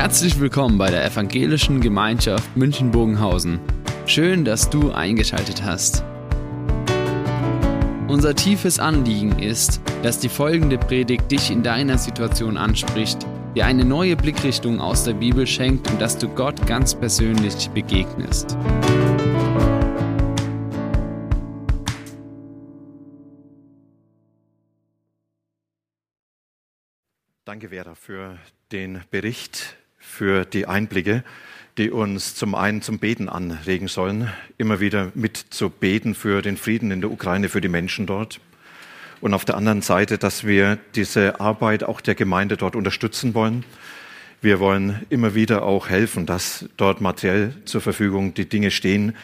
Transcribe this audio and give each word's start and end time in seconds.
Herzlich 0.00 0.40
willkommen 0.40 0.78
bei 0.78 0.90
der 0.90 1.04
Evangelischen 1.04 1.82
Gemeinschaft 1.82 2.56
München-Bogenhausen. 2.56 3.60
Schön, 4.06 4.46
dass 4.46 4.70
du 4.70 4.92
eingeschaltet 4.92 5.62
hast. 5.62 6.02
Unser 8.08 8.34
tiefes 8.34 8.78
Anliegen 8.78 9.38
ist, 9.38 9.82
dass 10.02 10.18
die 10.18 10.30
folgende 10.30 10.78
Predigt 10.78 11.30
dich 11.30 11.50
in 11.50 11.62
deiner 11.62 11.98
Situation 11.98 12.56
anspricht, 12.56 13.26
dir 13.54 13.66
eine 13.66 13.84
neue 13.84 14.16
Blickrichtung 14.16 14.80
aus 14.80 15.04
der 15.04 15.12
Bibel 15.12 15.46
schenkt 15.46 15.90
und 15.90 16.00
dass 16.00 16.16
du 16.16 16.28
Gott 16.28 16.66
ganz 16.66 16.94
persönlich 16.94 17.68
begegnest. 17.68 18.56
Danke, 27.44 27.68
Vera, 27.68 27.94
für 27.94 28.38
den 28.72 29.02
Bericht, 29.10 29.76
für 30.00 30.44
die 30.44 30.66
Einblicke, 30.66 31.22
die 31.78 31.90
uns 31.90 32.34
zum 32.34 32.54
einen 32.54 32.82
zum 32.82 32.98
Beten 32.98 33.28
anregen 33.28 33.86
sollen, 33.86 34.30
immer 34.58 34.80
wieder 34.80 35.12
mit 35.14 35.36
zu 35.36 35.70
beten 35.70 36.14
für 36.14 36.42
den 36.42 36.56
Frieden 36.56 36.90
in 36.90 37.00
der 37.00 37.10
Ukraine, 37.10 37.48
für 37.48 37.60
die 37.60 37.68
Menschen 37.68 38.06
dort. 38.06 38.40
Und 39.20 39.34
auf 39.34 39.44
der 39.44 39.56
anderen 39.56 39.82
Seite, 39.82 40.18
dass 40.18 40.44
wir 40.44 40.78
diese 40.94 41.40
Arbeit 41.40 41.84
auch 41.84 42.00
der 42.00 42.14
Gemeinde 42.14 42.56
dort 42.56 42.74
unterstützen 42.74 43.34
wollen. 43.34 43.64
Wir 44.42 44.58
wollen 44.58 45.06
immer 45.10 45.34
wieder 45.34 45.62
auch 45.62 45.88
helfen, 45.90 46.26
dass 46.26 46.64
dort 46.78 47.00
materiell 47.00 47.54
zur 47.66 47.82
Verfügung 47.82 48.34
die 48.34 48.48
Dinge 48.48 48.70
stehen, 48.70 49.14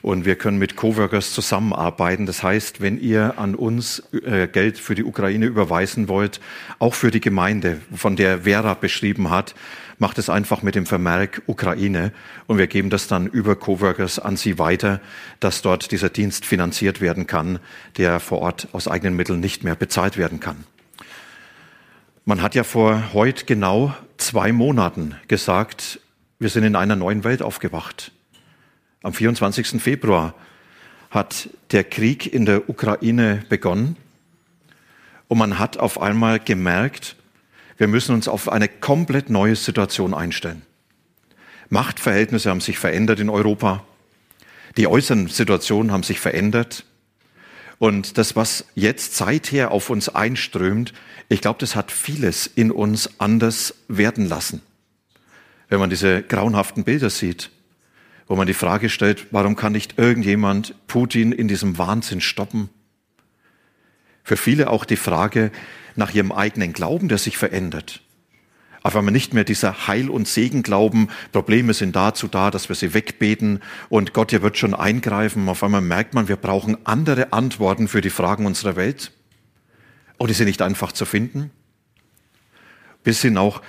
und 0.00 0.24
wir 0.24 0.36
können 0.36 0.58
mit 0.58 0.76
Coworkers 0.76 1.32
zusammenarbeiten. 1.32 2.26
Das 2.26 2.42
heißt, 2.42 2.80
wenn 2.80 3.00
ihr 3.00 3.34
an 3.38 3.54
uns 3.54 4.02
äh, 4.12 4.46
Geld 4.46 4.78
für 4.78 4.94
die 4.94 5.04
Ukraine 5.04 5.46
überweisen 5.46 6.08
wollt, 6.08 6.40
auch 6.78 6.94
für 6.94 7.10
die 7.10 7.20
Gemeinde, 7.20 7.80
von 7.94 8.16
der 8.16 8.42
Vera 8.42 8.74
beschrieben 8.74 9.30
hat, 9.30 9.54
macht 9.98 10.18
es 10.18 10.30
einfach 10.30 10.62
mit 10.62 10.74
dem 10.74 10.86
Vermerk 10.86 11.42
Ukraine 11.46 12.12
und 12.46 12.58
wir 12.58 12.66
geben 12.66 12.90
das 12.90 13.08
dann 13.08 13.26
über 13.26 13.56
Coworkers 13.56 14.18
an 14.18 14.36
Sie 14.36 14.58
weiter, 14.58 15.00
dass 15.40 15.62
dort 15.62 15.90
dieser 15.90 16.08
Dienst 16.08 16.44
finanziert 16.46 17.00
werden 17.00 17.26
kann, 17.26 17.58
der 17.96 18.20
vor 18.20 18.38
Ort 18.40 18.68
aus 18.72 18.88
eigenen 18.88 19.16
Mitteln 19.16 19.40
nicht 19.40 19.64
mehr 19.64 19.74
bezahlt 19.74 20.16
werden 20.16 20.40
kann. 20.40 20.64
Man 22.24 22.42
hat 22.42 22.54
ja 22.54 22.62
vor 22.62 23.12
heute 23.12 23.44
genau 23.44 23.94
zwei 24.18 24.52
Monaten 24.52 25.16
gesagt, 25.28 26.00
wir 26.38 26.50
sind 26.50 26.64
in 26.64 26.76
einer 26.76 26.96
neuen 26.96 27.24
Welt 27.24 27.42
aufgewacht. 27.42 28.12
Am 29.02 29.12
24. 29.12 29.82
Februar 29.82 30.34
hat 31.10 31.48
der 31.72 31.84
Krieg 31.84 32.32
in 32.32 32.44
der 32.44 32.68
Ukraine 32.68 33.44
begonnen 33.48 33.96
und 35.28 35.38
man 35.38 35.58
hat 35.58 35.78
auf 35.78 36.00
einmal 36.00 36.38
gemerkt, 36.38 37.16
wir 37.78 37.86
müssen 37.86 38.14
uns 38.14 38.28
auf 38.28 38.48
eine 38.48 38.68
komplett 38.68 39.30
neue 39.30 39.56
Situation 39.56 40.12
einstellen. 40.12 40.62
Machtverhältnisse 41.70 42.50
haben 42.50 42.60
sich 42.60 42.78
verändert 42.78 43.20
in 43.20 43.30
Europa. 43.30 43.84
Die 44.76 44.86
äußeren 44.86 45.28
Situationen 45.28 45.92
haben 45.92 46.02
sich 46.02 46.20
verändert. 46.20 46.84
Und 47.78 48.18
das, 48.18 48.34
was 48.34 48.66
jetzt 48.74 49.16
seither 49.16 49.70
auf 49.70 49.90
uns 49.90 50.08
einströmt, 50.08 50.92
ich 51.28 51.40
glaube, 51.40 51.60
das 51.60 51.76
hat 51.76 51.92
vieles 51.92 52.46
in 52.48 52.72
uns 52.72 53.20
anders 53.20 53.74
werden 53.86 54.26
lassen. 54.28 54.60
Wenn 55.68 55.78
man 55.78 55.90
diese 55.90 56.22
grauenhaften 56.22 56.82
Bilder 56.82 57.10
sieht, 57.10 57.50
wo 58.26 58.34
man 58.34 58.46
die 58.46 58.54
Frage 58.54 58.88
stellt, 58.88 59.26
warum 59.30 59.54
kann 59.54 59.72
nicht 59.72 59.98
irgendjemand 59.98 60.74
Putin 60.88 61.30
in 61.30 61.46
diesem 61.46 61.78
Wahnsinn 61.78 62.20
stoppen? 62.20 62.70
Für 64.24 64.36
viele 64.36 64.70
auch 64.70 64.84
die 64.84 64.96
Frage 64.96 65.52
nach 65.98 66.14
ihrem 66.14 66.32
eigenen 66.32 66.72
Glauben, 66.72 67.08
der 67.08 67.18
sich 67.18 67.36
verändert. 67.36 68.00
Auf 68.82 68.96
einmal 68.96 69.12
nicht 69.12 69.34
mehr 69.34 69.44
dieser 69.44 69.88
Heil- 69.88 70.08
und 70.08 70.28
Segen-Glauben, 70.28 71.08
Probleme 71.32 71.74
sind 71.74 71.96
dazu 71.96 72.28
da, 72.28 72.50
dass 72.50 72.68
wir 72.68 72.76
sie 72.76 72.94
wegbeten 72.94 73.60
und 73.88 74.14
Gott, 74.14 74.32
ihr 74.32 74.40
wird 74.40 74.56
schon 74.56 74.72
eingreifen. 74.72 75.48
Auf 75.48 75.64
einmal 75.64 75.80
merkt 75.80 76.14
man, 76.14 76.28
wir 76.28 76.36
brauchen 76.36 76.78
andere 76.86 77.32
Antworten 77.32 77.88
für 77.88 78.00
die 78.00 78.10
Fragen 78.10 78.46
unserer 78.46 78.76
Welt. 78.76 79.12
Und 80.16 80.30
die 80.30 80.34
sind 80.34 80.46
nicht 80.46 80.62
einfach 80.62 80.92
zu 80.92 81.04
finden. 81.04 81.50
Bis 83.02 83.20
hin 83.20 83.36
auch 83.36 83.60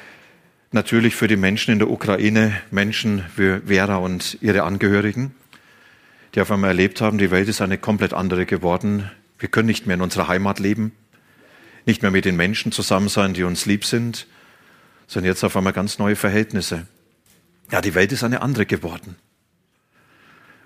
natürlich 0.71 1.15
für 1.15 1.27
die 1.27 1.35
Menschen 1.35 1.71
in 1.71 1.79
der 1.79 1.89
Ukraine, 1.89 2.53
Menschen 2.69 3.25
wie 3.35 3.61
Vera 3.65 3.97
und 3.97 4.37
ihre 4.41 4.63
Angehörigen, 4.63 5.33
die 6.35 6.41
auf 6.41 6.51
einmal 6.51 6.69
erlebt 6.69 7.01
haben, 7.01 7.17
die 7.17 7.31
Welt 7.31 7.47
ist 7.47 7.61
eine 7.61 7.79
komplett 7.79 8.13
andere 8.13 8.45
geworden. 8.45 9.09
Wir 9.39 9.49
können 9.49 9.67
nicht 9.67 9.87
mehr 9.87 9.95
in 9.95 10.01
unserer 10.01 10.27
Heimat 10.27 10.59
leben, 10.59 10.91
nicht 11.85 12.01
mehr 12.01 12.11
mit 12.11 12.25
den 12.25 12.35
Menschen 12.35 12.71
zusammen 12.71 13.09
sein, 13.09 13.33
die 13.33 13.43
uns 13.43 13.65
lieb 13.65 13.85
sind, 13.85 14.27
sondern 15.07 15.31
jetzt 15.31 15.43
auf 15.43 15.55
einmal 15.55 15.73
ganz 15.73 15.99
neue 15.99 16.15
Verhältnisse. 16.15 16.87
Ja, 17.71 17.81
die 17.81 17.95
Welt 17.95 18.11
ist 18.11 18.23
eine 18.23 18.41
andere 18.41 18.65
geworden. 18.65 19.15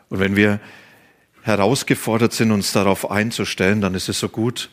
Und 0.09 0.19
wenn 0.19 0.35
wir 0.35 0.59
herausgefordert 1.41 2.33
sind, 2.33 2.51
uns 2.51 2.71
darauf 2.71 3.09
einzustellen, 3.11 3.81
dann 3.81 3.95
ist 3.95 4.09
es 4.09 4.19
so 4.19 4.29
gut, 4.29 4.69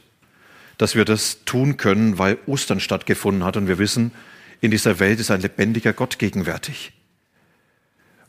dass 0.79 0.95
wir 0.95 1.05
das 1.05 1.45
tun 1.45 1.77
können, 1.77 2.19
weil 2.19 2.39
Ostern 2.47 2.81
stattgefunden 2.81 3.45
hat 3.45 3.56
und 3.56 3.69
wir 3.69 3.79
wissen, 3.79 4.12
in 4.61 4.71
dieser 4.71 4.99
Welt 4.99 5.21
ist 5.21 5.31
ein 5.31 5.41
lebendiger 5.41 5.93
Gott 5.93 6.19
gegenwärtig. 6.19 6.93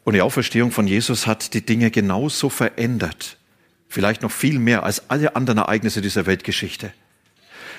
Und 0.03 0.13
die 0.13 0.21
Auferstehung 0.21 0.71
von 0.71 0.87
Jesus 0.87 1.27
hat 1.27 1.53
die 1.53 1.65
Dinge 1.65 1.91
genauso 1.91 2.49
verändert, 2.49 3.37
vielleicht 3.87 4.21
noch 4.23 4.31
viel 4.31 4.57
mehr 4.57 4.83
als 4.83 5.09
alle 5.09 5.35
anderen 5.35 5.59
Ereignisse 5.59 6.01
dieser 6.01 6.25
Weltgeschichte. 6.25 6.93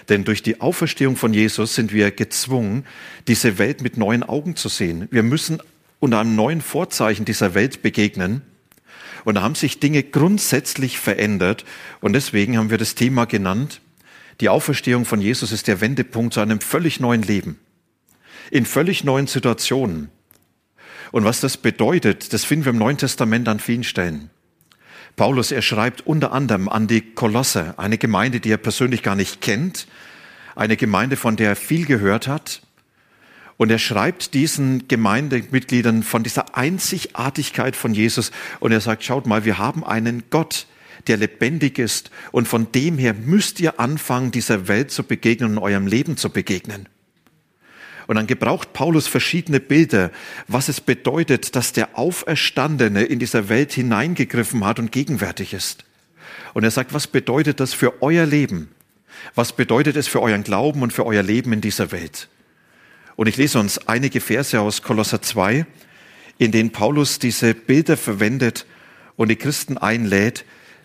Denn 0.08 0.24
durch 0.24 0.42
die 0.42 0.60
Auferstehung 0.60 1.16
von 1.16 1.32
Jesus 1.32 1.74
sind 1.74 1.92
wir 1.92 2.10
gezwungen, 2.10 2.84
diese 3.28 3.58
Welt 3.58 3.82
mit 3.82 3.96
neuen 3.96 4.22
Augen 4.22 4.56
zu 4.56 4.68
sehen. 4.68 5.08
Wir 5.10 5.22
müssen 5.22 5.60
unter 6.00 6.20
einem 6.20 6.34
neuen 6.34 6.60
Vorzeichen 6.60 7.24
dieser 7.24 7.54
Welt 7.54 7.82
begegnen. 7.82 8.42
Und 9.24 9.36
da 9.36 9.42
haben 9.42 9.54
sich 9.54 9.78
Dinge 9.78 10.02
grundsätzlich 10.02 10.98
verändert. 10.98 11.64
Und 12.00 12.14
deswegen 12.14 12.58
haben 12.58 12.70
wir 12.70 12.78
das 12.78 12.94
Thema 12.94 13.26
genannt. 13.26 13.80
Die 14.41 14.48
Auferstehung 14.48 15.04
von 15.04 15.20
Jesus 15.20 15.52
ist 15.52 15.68
der 15.68 15.80
Wendepunkt 15.80 16.34
zu 16.34 16.41
einem 16.41 16.60
völlig 16.60 16.98
neuen 16.98 17.22
Leben 17.22 17.58
in 18.52 18.66
völlig 18.66 19.02
neuen 19.02 19.26
Situationen. 19.26 20.10
Und 21.10 21.24
was 21.24 21.41
das 21.41 21.56
bedeutet, 21.56 22.32
das 22.32 22.44
finden 22.44 22.66
wir 22.66 22.72
im 22.72 22.78
Neuen 22.78 22.98
Testament 22.98 23.48
an 23.48 23.60
vielen 23.60 23.82
Stellen. 23.82 24.30
Paulus, 25.16 25.52
er 25.52 25.62
schreibt 25.62 26.06
unter 26.06 26.32
anderem 26.32 26.68
an 26.68 26.86
die 26.86 27.00
Kolosse, 27.00 27.74
eine 27.76 27.98
Gemeinde, 27.98 28.40
die 28.40 28.50
er 28.50 28.56
persönlich 28.56 29.02
gar 29.02 29.16
nicht 29.16 29.40
kennt, 29.40 29.86
eine 30.56 30.76
Gemeinde, 30.76 31.16
von 31.16 31.36
der 31.36 31.50
er 31.50 31.56
viel 31.56 31.86
gehört 31.86 32.28
hat. 32.28 32.62
Und 33.56 33.70
er 33.70 33.78
schreibt 33.78 34.34
diesen 34.34 34.88
Gemeindemitgliedern 34.88 36.02
von 36.02 36.22
dieser 36.22 36.56
Einzigartigkeit 36.56 37.76
von 37.76 37.94
Jesus. 37.94 38.32
Und 38.60 38.72
er 38.72 38.80
sagt, 38.80 39.04
schaut 39.04 39.26
mal, 39.26 39.44
wir 39.44 39.58
haben 39.58 39.84
einen 39.84 40.24
Gott, 40.30 40.66
der 41.06 41.16
lebendig 41.16 41.78
ist. 41.78 42.10
Und 42.32 42.48
von 42.48 42.72
dem 42.72 42.98
her 42.98 43.14
müsst 43.14 43.60
ihr 43.60 43.78
anfangen, 43.78 44.30
dieser 44.30 44.68
Welt 44.68 44.90
zu 44.90 45.04
begegnen 45.04 45.52
und 45.52 45.58
eurem 45.62 45.86
Leben 45.86 46.16
zu 46.16 46.30
begegnen. 46.30 46.88
Und 48.06 48.16
dann 48.16 48.26
gebraucht 48.26 48.72
Paulus 48.72 49.06
verschiedene 49.06 49.60
Bilder, 49.60 50.10
was 50.48 50.68
es 50.68 50.80
bedeutet, 50.80 51.54
dass 51.56 51.72
der 51.72 51.98
Auferstandene 51.98 53.04
in 53.04 53.18
dieser 53.18 53.48
Welt 53.48 53.72
hineingegriffen 53.72 54.64
hat 54.64 54.78
und 54.78 54.92
gegenwärtig 54.92 55.54
ist. 55.54 55.84
Und 56.54 56.64
er 56.64 56.70
sagt, 56.70 56.92
was 56.92 57.06
bedeutet 57.06 57.60
das 57.60 57.74
für 57.74 58.02
euer 58.02 58.26
Leben? 58.26 58.68
Was 59.34 59.52
bedeutet 59.52 59.96
es 59.96 60.08
für 60.08 60.20
euren 60.20 60.42
Glauben 60.42 60.82
und 60.82 60.92
für 60.92 61.06
euer 61.06 61.22
Leben 61.22 61.52
in 61.52 61.60
dieser 61.60 61.92
Welt? 61.92 62.28
Und 63.16 63.26
ich 63.28 63.36
lese 63.36 63.60
uns 63.60 63.86
einige 63.86 64.20
Verse 64.20 64.58
aus 64.60 64.82
Kolosser 64.82 65.22
2, 65.22 65.66
in 66.38 66.50
denen 66.50 66.72
Paulus 66.72 67.18
diese 67.18 67.54
Bilder 67.54 67.96
verwendet 67.96 68.66
und 69.16 69.28
die 69.28 69.36
Christen 69.36 69.78
einlädt, 69.78 70.44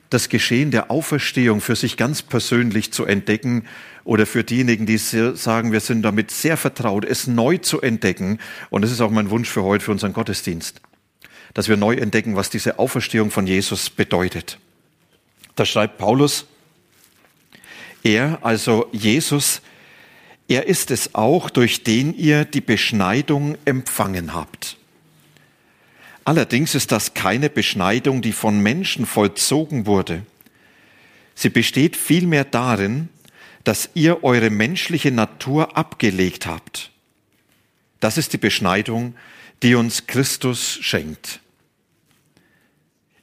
das 0.10 0.30
Geschehen 0.30 0.72
der 0.72 0.90
Auferstehung 0.90 1.62
für 1.62 1.76
sich 1.76 1.98
ganz 1.98 2.22
persönlich 2.22 2.94
zu 2.94 3.06
entdecken 3.06 3.66
oder 4.04 4.26
für 4.26 4.44
diejenigen, 4.44 4.86
die 4.86 4.98
sagen, 4.98 5.72
wir 5.72 5.82
sind 5.82 6.02
damit 6.02 6.32
sehr 6.32 6.56
vertraut, 6.56 7.04
es 7.04 7.28
neu 7.28 7.58
zu 7.58 7.82
entdecken. 7.82 8.40
Und 8.70 8.84
das 8.84 8.92
ist 8.92 9.02
auch 9.02 9.12
mein 9.12 9.30
Wunsch 9.30 9.50
für 9.50 9.64
heute, 9.64 9.84
für 9.84 9.92
unseren 9.92 10.14
Gottesdienst, 10.14 10.82
dass 11.54 11.68
wir 11.68 11.78
neu 11.78 11.96
entdecken, 11.96 12.36
was 12.36 12.50
diese 12.50 12.80
Auferstehung 12.80 13.32
von 13.32 13.48
Jesus 13.48 13.90
bedeutet. 13.90 14.60
Da 15.56 15.66
schreibt 15.66 15.98
Paulus, 15.98 16.46
er, 18.04 18.40
also 18.44 18.88
Jesus, 18.94 19.62
er 20.48 20.68
ist 20.68 20.92
es 20.92 21.14
auch, 21.14 21.50
durch 21.50 21.84
den 21.84 22.14
ihr 22.14 22.46
die 22.46 22.62
Beschneidung 22.62 23.58
empfangen 23.66 24.34
habt. 24.34 24.77
Allerdings 26.28 26.76
ist 26.76 26.92
das 26.92 27.14
keine 27.14 27.50
Beschneidung, 27.50 28.22
die 28.22 28.34
von 28.34 28.60
Menschen 28.60 29.06
vollzogen 29.06 29.86
wurde. 29.86 30.24
Sie 31.36 31.48
besteht 31.48 31.96
vielmehr 31.96 32.44
darin, 32.44 33.08
dass 33.64 33.92
ihr 33.94 34.26
eure 34.26 34.50
menschliche 34.50 35.10
Natur 35.10 35.78
abgelegt 35.78 36.46
habt. 36.46 36.92
Das 38.02 38.18
ist 38.18 38.34
die 38.34 38.38
Beschneidung, 38.38 39.16
die 39.64 39.76
uns 39.76 40.06
Christus 40.06 40.78
schenkt. 40.82 41.40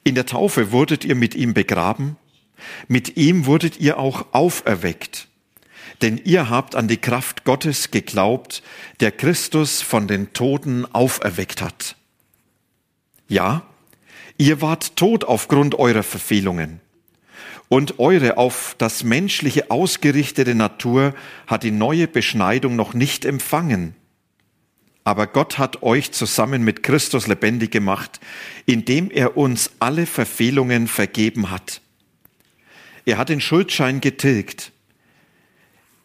In 0.03 0.15
der 0.15 0.25
Taufe 0.25 0.71
wurdet 0.71 1.05
ihr 1.05 1.13
mit 1.13 1.35
ihm 1.35 1.53
begraben, 1.53 2.17
mit 2.87 3.17
ihm 3.17 3.45
wurdet 3.45 3.79
ihr 3.79 3.99
auch 3.99 4.33
auferweckt. 4.33 5.27
denn 6.01 6.19
ihr 6.25 6.49
habt 6.49 6.73
an 6.75 6.87
die 6.87 6.97
Kraft 6.97 7.43
Gottes 7.43 7.91
geglaubt, 7.91 8.63
der 8.99 9.11
Christus 9.11 9.83
von 9.83 10.07
den 10.07 10.33
Toten 10.33 10.85
auferweckt 10.91 11.61
hat. 11.61 11.95
Ja, 13.27 13.63
ihr 14.37 14.61
wart 14.61 14.95
tot 14.95 15.23
aufgrund 15.23 15.75
eurer 15.75 16.03
Verfehlungen. 16.03 16.79
Und 17.67 17.99
eure 17.99 18.37
auf 18.37 18.75
das 18.77 19.03
Menschliche 19.03 19.71
ausgerichtete 19.71 20.53
Natur 20.53 21.15
hat 21.47 21.63
die 21.63 21.71
neue 21.71 22.07
Beschneidung 22.07 22.75
noch 22.75 22.93
nicht 22.93 23.25
empfangen. 23.25 23.95
Aber 25.03 25.27
Gott 25.27 25.57
hat 25.57 25.83
euch 25.83 26.11
zusammen 26.11 26.63
mit 26.63 26.83
Christus 26.83 27.27
lebendig 27.27 27.71
gemacht, 27.71 28.19
indem 28.65 29.09
er 29.09 29.37
uns 29.37 29.71
alle 29.79 30.05
Verfehlungen 30.05 30.87
vergeben 30.87 31.49
hat. 31.49 31.81
Er 33.05 33.17
hat 33.17 33.29
den 33.29 33.41
Schuldschein 33.41 34.01
getilgt 34.01 34.71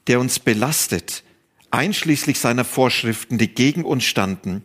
der 0.06 0.19
uns 0.19 0.40
belastet, 0.40 1.22
einschließlich 1.70 2.40
seiner 2.40 2.64
Vorschriften, 2.64 3.38
die 3.38 3.46
gegen 3.46 3.84
uns 3.84 4.02
standen. 4.02 4.64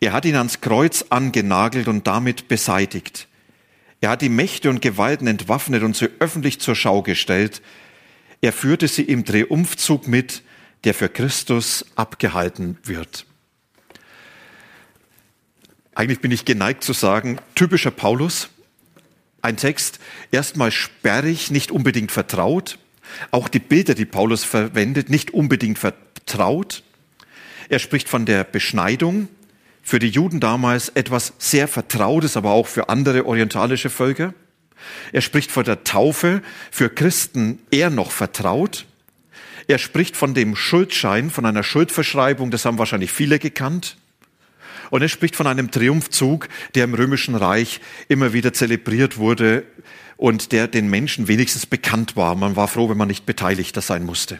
Er 0.00 0.12
hat 0.12 0.24
ihn 0.24 0.36
ans 0.36 0.60
Kreuz 0.60 1.06
angenagelt 1.10 1.88
und 1.88 2.06
damit 2.06 2.48
beseitigt. 2.48 3.26
Er 4.00 4.10
hat 4.10 4.22
die 4.22 4.28
Mächte 4.28 4.70
und 4.70 4.80
Gewalten 4.80 5.26
entwaffnet 5.26 5.82
und 5.82 5.96
sie 5.96 6.10
öffentlich 6.20 6.60
zur 6.60 6.76
Schau 6.76 7.02
gestellt. 7.02 7.62
Er 8.40 8.52
führte 8.52 8.86
sie 8.86 9.02
im 9.02 9.24
Triumphzug 9.24 10.06
mit, 10.06 10.42
der 10.84 10.94
für 10.94 11.08
Christus 11.08 11.84
abgehalten 11.96 12.78
wird. 12.84 13.26
Eigentlich 15.96 16.20
bin 16.20 16.30
ich 16.30 16.44
geneigt 16.44 16.84
zu 16.84 16.92
sagen, 16.92 17.40
typischer 17.56 17.90
Paulus. 17.90 18.50
Ein 19.42 19.56
Text 19.56 19.98
erstmal 20.30 20.70
sperrig, 20.70 21.50
nicht 21.50 21.72
unbedingt 21.72 22.12
vertraut, 22.12 22.78
auch 23.32 23.48
die 23.48 23.58
Bilder, 23.58 23.94
die 23.94 24.04
Paulus 24.04 24.44
verwendet, 24.44 25.10
nicht 25.10 25.32
unbedingt 25.32 25.78
vertraut. 25.78 26.84
Er 27.68 27.80
spricht 27.80 28.08
von 28.08 28.26
der 28.26 28.44
Beschneidung, 28.44 29.28
für 29.88 29.98
die 29.98 30.10
Juden 30.10 30.38
damals 30.38 30.90
etwas 30.90 31.32
sehr 31.38 31.66
Vertrautes, 31.66 32.36
aber 32.36 32.50
auch 32.50 32.66
für 32.66 32.90
andere 32.90 33.24
orientalische 33.24 33.88
Völker. 33.88 34.34
Er 35.12 35.22
spricht 35.22 35.50
von 35.50 35.64
der 35.64 35.82
Taufe, 35.82 36.42
für 36.70 36.90
Christen 36.90 37.58
eher 37.70 37.88
noch 37.88 38.10
vertraut. 38.10 38.84
Er 39.66 39.78
spricht 39.78 40.14
von 40.14 40.34
dem 40.34 40.56
Schuldschein, 40.56 41.30
von 41.30 41.46
einer 41.46 41.62
Schuldverschreibung, 41.62 42.50
das 42.50 42.66
haben 42.66 42.78
wahrscheinlich 42.78 43.10
viele 43.10 43.38
gekannt. 43.38 43.96
Und 44.90 45.00
er 45.00 45.08
spricht 45.08 45.34
von 45.34 45.46
einem 45.46 45.70
Triumphzug, 45.70 46.48
der 46.74 46.84
im 46.84 46.92
Römischen 46.92 47.34
Reich 47.34 47.80
immer 48.08 48.34
wieder 48.34 48.52
zelebriert 48.52 49.16
wurde 49.16 49.64
und 50.18 50.52
der 50.52 50.68
den 50.68 50.90
Menschen 50.90 51.28
wenigstens 51.28 51.64
bekannt 51.64 52.14
war. 52.14 52.34
Man 52.34 52.56
war 52.56 52.68
froh, 52.68 52.90
wenn 52.90 52.98
man 52.98 53.08
nicht 53.08 53.24
beteiligter 53.24 53.80
sein 53.80 54.04
musste. 54.04 54.38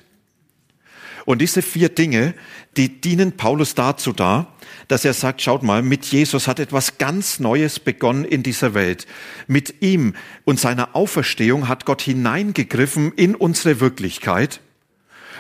Und 1.28 1.42
diese 1.42 1.60
vier 1.60 1.90
Dinge, 1.90 2.32
die 2.78 3.02
dienen 3.02 3.32
Paulus 3.32 3.74
dazu 3.74 4.14
da, 4.14 4.54
dass 4.88 5.04
er 5.04 5.12
sagt, 5.12 5.42
schaut 5.42 5.62
mal, 5.62 5.82
mit 5.82 6.06
Jesus 6.06 6.48
hat 6.48 6.58
etwas 6.58 6.96
ganz 6.96 7.38
Neues 7.38 7.80
begonnen 7.80 8.24
in 8.24 8.42
dieser 8.42 8.72
Welt. 8.72 9.06
Mit 9.46 9.82
ihm 9.82 10.14
und 10.46 10.58
seiner 10.58 10.96
Auferstehung 10.96 11.68
hat 11.68 11.84
Gott 11.84 12.00
hineingegriffen 12.00 13.12
in 13.12 13.34
unsere 13.34 13.78
Wirklichkeit. 13.78 14.62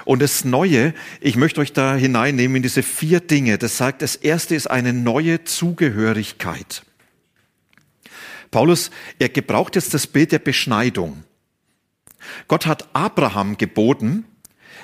Und 0.04 0.20
das 0.20 0.44
Neue, 0.44 0.92
ich 1.22 1.36
möchte 1.36 1.62
euch 1.62 1.72
da 1.72 1.94
hineinnehmen 1.94 2.56
in 2.56 2.62
diese 2.62 2.82
vier 2.82 3.20
Dinge. 3.20 3.56
Das 3.56 3.78
sagt, 3.78 4.02
das 4.02 4.14
erste 4.14 4.54
ist 4.54 4.66
eine 4.66 4.92
neue 4.92 5.44
Zugehörigkeit. 5.44 6.82
Paulus, 8.50 8.90
er 9.18 9.30
gebraucht 9.30 9.74
jetzt 9.74 9.94
das 9.94 10.06
Bild 10.06 10.32
der 10.32 10.38
Beschneidung. 10.38 11.24
Gott 12.46 12.66
hat 12.66 12.90
Abraham 12.92 13.56
geboten, 13.56 14.26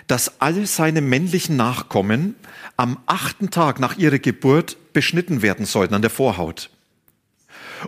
dass 0.07 0.41
alle 0.41 0.67
seine 0.67 1.01
männlichen 1.01 1.57
Nachkommen 1.57 2.35
am 2.77 2.99
achten 3.07 3.51
Tag 3.51 3.81
nach 3.81 3.97
ihrer 3.97 4.19
Geburt 4.19 4.77
beschnitten 4.93 5.43
werden 5.43 5.67
sollten 5.67 5.95
an 5.95 6.03
der 6.03 6.11
Vorhaut. 6.11 6.71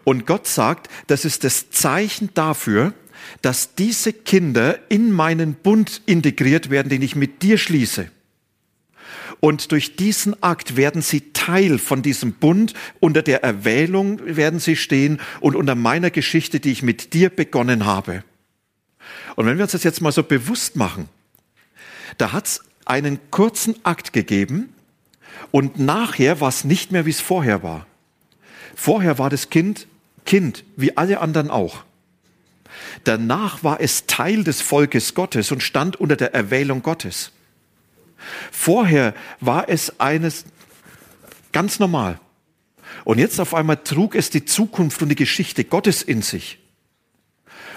Und 0.05 0.27
Gott 0.27 0.47
sagt, 0.47 0.89
das 1.07 1.25
ist 1.25 1.45
das 1.45 1.71
Zeichen 1.71 2.31
dafür, 2.35 2.93
dass 3.43 3.75
diese 3.75 4.13
Kinder 4.13 4.79
in 4.89 5.11
meinen 5.11 5.55
Bund 5.55 6.03
integriert 6.07 6.71
werden, 6.71 6.89
den 6.89 7.03
ich 7.03 7.17
mit 7.17 7.43
dir 7.43 7.59
schließe. 7.59 8.11
Und 9.41 9.73
durch 9.73 9.97
diesen 9.97 10.43
Akt 10.43 10.77
werden 10.77 11.03
sie 11.03 11.33
Teil 11.33 11.79
von 11.79 12.03
diesem 12.03 12.33
Bund. 12.33 12.73
Unter 13.01 13.23
der 13.23 13.43
Erwählung 13.43 14.21
werden 14.25 14.61
sie 14.61 14.77
stehen 14.77 15.21
und 15.41 15.57
unter 15.57 15.75
meiner 15.75 16.11
Geschichte, 16.11 16.59
die 16.59 16.73
ich 16.73 16.83
mit 16.83 17.13
dir 17.13 17.29
begonnen 17.29 17.85
habe. 17.85 18.25
Und 19.35 19.47
wenn 19.47 19.59
wir 19.59 19.65
uns 19.65 19.73
das 19.73 19.85
jetzt 19.85 20.01
mal 20.01 20.13
so 20.13 20.23
bewusst 20.23 20.77
machen, 20.77 21.09
da 22.19 22.33
hat 22.33 22.47
es 22.47 22.61
einen 22.85 23.19
kurzen 23.31 23.75
Akt 23.85 24.13
gegeben 24.13 24.73
und 25.51 25.79
nachher 25.79 26.41
war 26.41 26.49
es 26.49 26.65
nicht 26.65 26.93
mehr, 26.93 27.07
wie 27.07 27.11
es 27.11 27.21
vorher 27.21 27.63
war. 27.63 27.87
Vorher 28.75 29.19
war 29.19 29.31
das 29.31 29.51
Kind 29.51 29.87
Kind, 30.27 30.65
wie 30.77 30.97
alle 30.97 31.21
anderen 31.21 31.51
auch. 31.51 31.85
Danach 33.05 33.65
war 33.65 33.81
es 33.81 34.07
Teil 34.07 34.45
des 34.45 34.61
Volkes 34.61 35.15
Gottes 35.15 35.53
und 35.53 35.63
stand 35.63 35.97
unter 35.97 36.17
der 36.17 36.35
Erwählung 36.35 36.83
Gottes. 36.83 37.31
Vorher 38.51 39.15
war 39.41 39.69
es 39.69 39.99
eines 40.01 40.45
ganz 41.53 41.79
normal. 41.79 42.19
Und 43.05 43.19
jetzt 43.19 43.41
auf 43.41 43.55
einmal 43.55 43.77
trug 43.79 44.15
es 44.15 44.31
die 44.31 44.45
Zukunft 44.45 45.01
und 45.01 45.09
die 45.09 45.17
Geschichte 45.17 45.65
Gottes 45.65 46.03
in 46.03 46.23
sich. 46.23 46.59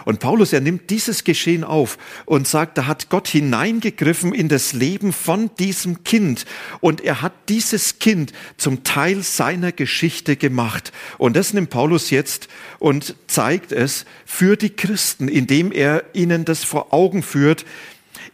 Und 0.06 0.20
Paulus, 0.20 0.54
er 0.54 0.62
nimmt 0.62 0.90
dieses 0.90 1.24
Geschehen 1.24 1.64
auf 1.64 1.98
und 2.26 2.48
sagt, 2.48 2.78
da 2.78 2.88
hat 2.88 3.10
Gott 3.10 3.28
hineingegriffen 3.28 4.34
in 4.34 4.50
das 4.50 4.74
Leben 4.74 5.14
von 5.14 5.50
diesem 5.60 6.04
Kind 6.04 6.46
und 6.80 7.02
er 7.02 7.22
hat 7.22 7.34
dieses 7.50 8.00
Kind 8.00 8.34
zum 8.58 8.84
Teil 8.84 9.24
seiner 9.24 9.72
Geschichte 9.72 10.36
gemacht. 10.36 10.92
Und 11.18 11.36
das 11.36 11.54
nimmt 11.54 11.70
Paulus 11.70 12.10
jetzt 12.10 12.48
und 12.80 13.16
zeigt 13.28 13.72
es 13.72 14.06
für 14.26 14.56
die 14.56 14.70
Christen, 14.70 15.28
indem 15.28 15.72
er 15.72 16.04
ihnen 16.14 16.46
das 16.46 16.64
vor 16.64 16.94
Augen 16.94 17.24
führt, 17.24 17.66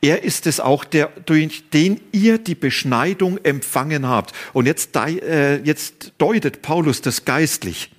er 0.01 0.23
ist 0.23 0.45
es 0.45 0.59
auch, 0.59 0.83
der, 0.83 1.11
durch 1.25 1.69
den 1.71 1.99
ihr 2.11 2.37
die 2.37 2.55
Beschneidung 2.55 3.39
empfangen 3.43 4.07
habt. 4.07 4.33
Und 4.53 4.65
jetzt, 4.65 4.95
äh, 4.95 5.57
jetzt 5.63 6.13
deutet 6.17 6.61
Paulus 6.61 7.01
das 7.01 7.25
geistlich. 7.25 7.89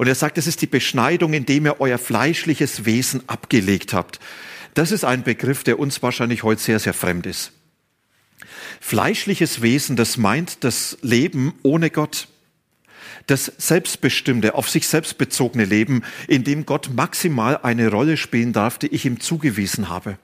Und 0.00 0.06
er 0.06 0.14
sagt, 0.14 0.38
es 0.38 0.46
ist 0.46 0.62
die 0.62 0.66
Beschneidung, 0.66 1.34
indem 1.34 1.66
ihr 1.66 1.78
euer 1.78 1.98
fleischliches 1.98 2.86
Wesen 2.86 3.22
abgelegt 3.26 3.92
habt. 3.92 4.18
Das 4.72 4.92
ist 4.92 5.04
ein 5.04 5.24
Begriff, 5.24 5.62
der 5.62 5.78
uns 5.78 6.02
wahrscheinlich 6.02 6.42
heute 6.42 6.62
sehr, 6.62 6.78
sehr 6.78 6.94
fremd 6.94 7.26
ist. 7.26 7.52
Fleischliches 8.80 9.60
Wesen, 9.60 9.96
das 9.96 10.16
meint 10.16 10.64
das 10.64 10.96
Leben 11.02 11.52
ohne 11.62 11.90
Gott. 11.90 12.28
Das 13.26 13.52
selbstbestimmte, 13.58 14.54
auf 14.54 14.70
sich 14.70 14.88
selbst 14.88 15.18
bezogene 15.18 15.66
Leben, 15.66 16.02
in 16.28 16.44
dem 16.44 16.64
Gott 16.64 16.88
maximal 16.94 17.58
eine 17.62 17.90
Rolle 17.90 18.16
spielen 18.16 18.54
darf, 18.54 18.78
die 18.78 18.86
ich 18.86 19.04
ihm 19.04 19.20
zugewiesen 19.20 19.90
habe. 19.90 20.16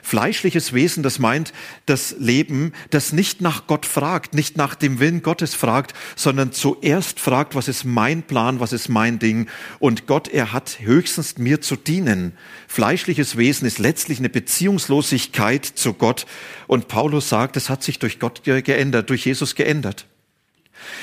Fleischliches 0.00 0.72
Wesen, 0.72 1.02
das 1.02 1.18
meint 1.18 1.52
das 1.86 2.14
Leben, 2.18 2.72
das 2.90 3.12
nicht 3.12 3.40
nach 3.40 3.66
Gott 3.66 3.84
fragt, 3.84 4.34
nicht 4.34 4.56
nach 4.56 4.74
dem 4.74 5.00
Willen 5.00 5.22
Gottes 5.22 5.54
fragt, 5.54 5.94
sondern 6.16 6.52
zuerst 6.52 7.20
fragt, 7.20 7.54
was 7.54 7.68
ist 7.68 7.84
mein 7.84 8.22
Plan, 8.22 8.60
was 8.60 8.72
ist 8.72 8.88
mein 8.88 9.18
Ding. 9.18 9.48
Und 9.78 10.06
Gott, 10.06 10.28
er 10.28 10.52
hat 10.52 10.78
höchstens 10.80 11.38
mir 11.38 11.60
zu 11.60 11.76
dienen. 11.76 12.32
Fleischliches 12.68 13.36
Wesen 13.36 13.66
ist 13.66 13.78
letztlich 13.78 14.18
eine 14.18 14.30
Beziehungslosigkeit 14.30 15.64
zu 15.64 15.94
Gott. 15.94 16.26
Und 16.66 16.88
Paulus 16.88 17.28
sagt, 17.28 17.56
es 17.56 17.68
hat 17.68 17.82
sich 17.82 17.98
durch 17.98 18.18
Gott 18.18 18.42
geändert, 18.44 19.10
durch 19.10 19.26
Jesus 19.26 19.54
geändert. 19.54 20.06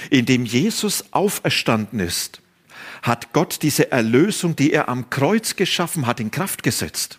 Indem 0.09 0.45
Jesus 0.45 1.05
auferstanden 1.11 1.99
ist, 1.99 2.41
hat 3.01 3.33
Gott 3.33 3.59
diese 3.61 3.91
Erlösung, 3.91 4.55
die 4.55 4.73
er 4.73 4.89
am 4.89 5.09
Kreuz 5.09 5.55
geschaffen 5.55 6.05
hat, 6.05 6.19
in 6.19 6.31
Kraft 6.31 6.63
gesetzt. 6.63 7.18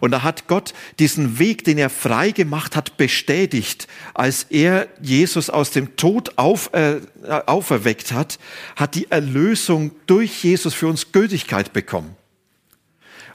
Und 0.00 0.10
da 0.10 0.22
hat 0.22 0.46
Gott 0.46 0.74
diesen 0.98 1.38
Weg, 1.38 1.64
den 1.64 1.78
er 1.78 1.90
frei 1.90 2.30
gemacht 2.30 2.76
hat, 2.76 2.96
bestätigt. 2.96 3.88
Als 4.14 4.44
er 4.50 4.88
Jesus 5.00 5.50
aus 5.50 5.70
dem 5.70 5.96
Tod 5.96 6.32
auf, 6.36 6.72
äh, 6.72 7.00
auferweckt 7.46 8.12
hat, 8.12 8.38
hat 8.76 8.94
die 8.94 9.10
Erlösung 9.10 9.92
durch 10.06 10.44
Jesus 10.44 10.74
für 10.74 10.86
uns 10.86 11.12
Gültigkeit 11.12 11.72
bekommen. 11.72 12.16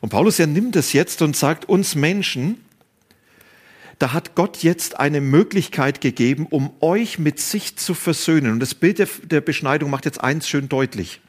Und 0.01 0.09
Paulus, 0.09 0.39
er 0.39 0.47
nimmt 0.47 0.75
es 0.75 0.93
jetzt 0.93 1.21
und 1.21 1.35
sagt 1.35 1.69
uns 1.69 1.95
Menschen, 1.95 2.57
da 3.99 4.11
hat 4.11 4.35
Gott 4.35 4.63
jetzt 4.63 4.99
eine 4.99 5.21
Möglichkeit 5.21 6.01
gegeben, 6.01 6.45
um 6.49 6.73
euch 6.81 7.19
mit 7.19 7.39
sich 7.39 7.77
zu 7.77 7.93
versöhnen. 7.93 8.51
Und 8.51 8.59
das 8.59 8.75
Bild 8.75 8.99
der, 8.99 9.07
der 9.23 9.39
Beschneidung 9.39 9.89
macht 9.89 10.03
jetzt 10.03 10.21
eins 10.21 10.49
schön 10.49 10.67
deutlich. 10.67 11.21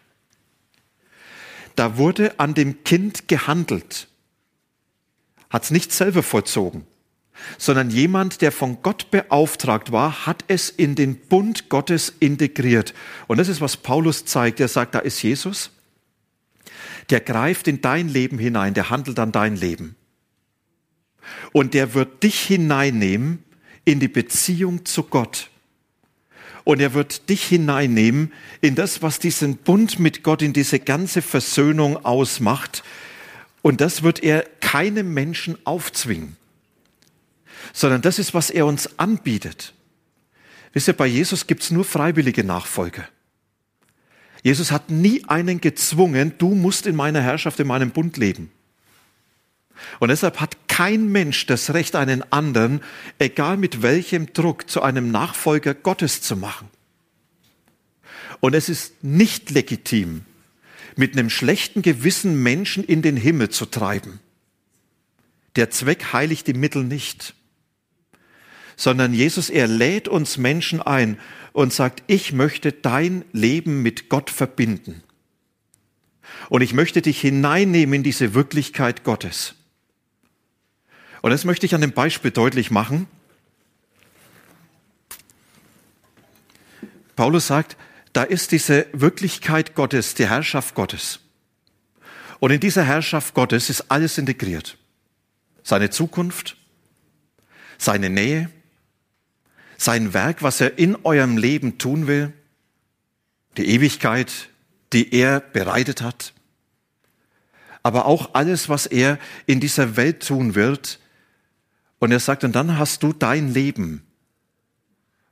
Da 1.77 1.99
wurde 1.99 2.39
an 2.41 2.55
dem 2.55 2.83
Kind 2.85 3.29
gehandelt 3.29 4.09
hat 5.55 5.63
es 5.63 5.71
nicht 5.71 5.93
selber 5.93 6.25
vollzogen, 6.25 6.85
sondern 7.59 7.89
jemand, 7.89 8.41
der 8.41 8.51
von 8.51 8.83
Gott 8.83 9.13
beauftragt 9.13 9.93
war, 9.93 10.27
hat 10.27 10.43
es 10.49 10.69
in 10.69 10.97
den 10.97 11.17
Bund 11.17 11.69
Gottes 11.69 12.13
integriert. 12.19 12.93
Und 13.29 13.37
das 13.37 13.47
ist, 13.47 13.61
was 13.61 13.77
Paulus 13.77 14.25
zeigt. 14.25 14.59
Er 14.59 14.67
sagt, 14.67 14.97
da 14.97 14.99
ist 14.99 15.23
Jesus, 15.23 15.71
der 17.09 17.21
greift 17.21 17.69
in 17.69 17.81
dein 17.81 18.09
Leben 18.09 18.37
hinein, 18.37 18.75
der 18.75 18.91
handelt 18.91 19.17
an 19.21 19.31
dein 19.31 19.55
Leben. 19.55 19.95
Und 21.53 21.73
der 21.73 21.95
wird 21.95 22.25
dich 22.25 22.41
hineinnehmen 22.41 23.45
in 23.85 24.01
die 24.01 24.09
Beziehung 24.09 24.85
zu 24.85 25.05
Gott. 25.05 25.51
Und 26.65 26.81
er 26.81 26.95
wird 26.95 27.29
dich 27.29 27.45
hineinnehmen 27.45 28.33
in 28.61 28.75
das, 28.75 29.03
was 29.03 29.21
diesen 29.21 29.59
Bund 29.59 30.01
mit 30.01 30.25
Gott, 30.25 30.43
in 30.43 30.53
diese 30.53 30.81
ganze 30.81 31.23
Versöhnung 31.23 32.05
ausmacht. 32.05 32.83
Und 33.65 33.81
das 33.81 34.03
wird 34.03 34.23
er 34.23 34.43
keinem 34.61 35.15
Menschen 35.15 35.57
aufzwingen, 35.65 36.37
sondern 37.73 38.03
das 38.03 38.19
ist, 38.19 38.35
was 38.35 38.51
er 38.51 38.67
uns 38.67 38.99
anbietet. 38.99 39.73
Wisst 40.75 40.89
ihr, 40.89 40.93
bei 40.93 41.07
Jesus 41.07 41.47
gibt's 41.47 41.71
nur 41.71 41.87
freiwillige 41.87 42.45
Nachfolge. 42.45 43.09
Jesus 44.43 44.71
hat 44.71 44.91
nie 44.91 45.25
einen 45.29 45.63
gezwungen, 45.63 46.35
du 46.37 46.55
musst 46.55 46.87
in 46.87 46.95
meiner 46.95 47.23
Herrschaft, 47.23 47.59
in 47.59 47.67
meinem 47.67 47.91
Bund 47.91 48.19
leben. 48.19 48.53
Und 49.99 50.11
deshalb 50.11 50.41
hat 50.41 50.69
kein 50.69 51.11
Mensch 51.11 51.47
das 51.47 51.73
Recht, 51.73 51.97
einen 51.97 52.23
anderen, 52.31 52.83
egal 53.19 53.57
mit 53.57 53.81
welchem 53.81 54.35
Druck, 54.35 54.69
zu 54.69 54.83
einem 54.83 55.11
Nachfolger 55.11 55.73
Gottes 55.73 56.21
zu 56.21 56.37
machen. 56.37 56.69
Und 58.41 58.55
es 58.55 58.69
ist 58.69 59.03
nicht 59.03 59.51
legitim, 59.53 60.27
mit 60.99 61.13
einem 61.13 61.31
schlechten 61.31 61.83
Gewissen 61.83 62.43
Menschen 62.43 62.85
in 62.85 63.03
den 63.03 63.17
Himmel 63.17 63.51
zu 63.51 63.67
treiben. 63.67 64.21
Der 65.57 65.71
Zweck 65.71 66.13
heiligt 66.13 66.47
die 66.47 66.55
Mittel 66.55 66.85
nicht, 66.85 67.35
sondern 68.77 69.15
Jesus, 69.15 69.51
er 69.51 69.67
lädt 69.67 70.09
uns 70.09 70.37
Menschen 70.37 70.83
ein 70.83 71.19
und 71.53 71.73
sagt, 71.73 72.03
ich 72.09 72.33
möchte 72.33 72.73
dein 72.73 73.25
Leben 73.33 73.83
mit 73.83 74.09
Gott 74.09 74.31
verbinden. 74.31 75.03
Und 76.49 76.63
ich 76.63 76.75
möchte 76.75 77.01
dich 77.03 77.21
hineinnehmen 77.21 77.95
in 77.95 78.03
diese 78.03 78.35
Wirklichkeit 78.35 79.05
Gottes. 79.05 79.55
Und 81.23 81.31
das 81.31 81.45
möchte 81.45 81.67
ich 81.67 81.75
an 81.75 81.81
dem 81.81 81.93
Beispiel 81.93 82.33
deutlich 82.33 82.71
machen. 82.71 83.07
Paulus 87.17 87.47
sagt, 87.47 87.77
da 88.15 88.23
ist 88.23 88.53
diese 88.53 88.87
Wirklichkeit 88.93 89.75
Gottes, 89.75 90.15
die 90.15 90.29
Herrschaft 90.29 90.75
Gottes. 90.75 91.21
Und 92.39 92.53
in 92.53 92.61
dieser 92.61 92.85
Herrschaft 92.85 93.35
Gottes 93.35 93.69
ist 93.69 93.91
alles 93.91 94.19
integriert. 94.19 94.79
Seine 95.63 95.91
Zukunft, 95.91 96.57
seine 97.77 98.11
Nähe, 98.11 98.51
sein 99.77 100.15
Werk, 100.15 100.43
was 100.43 100.61
er 100.61 100.79
in 100.79 100.97
eurem 101.05 101.37
Leben 101.37 101.79
tun 101.79 102.07
will, 102.07 102.33
die 103.57 103.67
Ewigkeit, 103.67 104.49
die 104.93 105.13
er 105.13 105.41
bereitet 105.41 106.01
hat, 106.01 106.33
aber 107.83 108.07
auch 108.07 108.35
alles, 108.35 108.69
was 108.69 108.87
er 108.87 109.19
in 109.47 109.61
dieser 109.61 109.97
Welt 109.97 110.27
tun 110.27 110.55
wird, 110.55 111.01
und 111.99 112.13
er 112.13 112.21
sagt, 112.21 112.45
und 112.45 112.55
dann 112.55 112.79
hast 112.79 113.03
du 113.03 113.13
dein 113.13 113.53
Leben. 113.53 114.04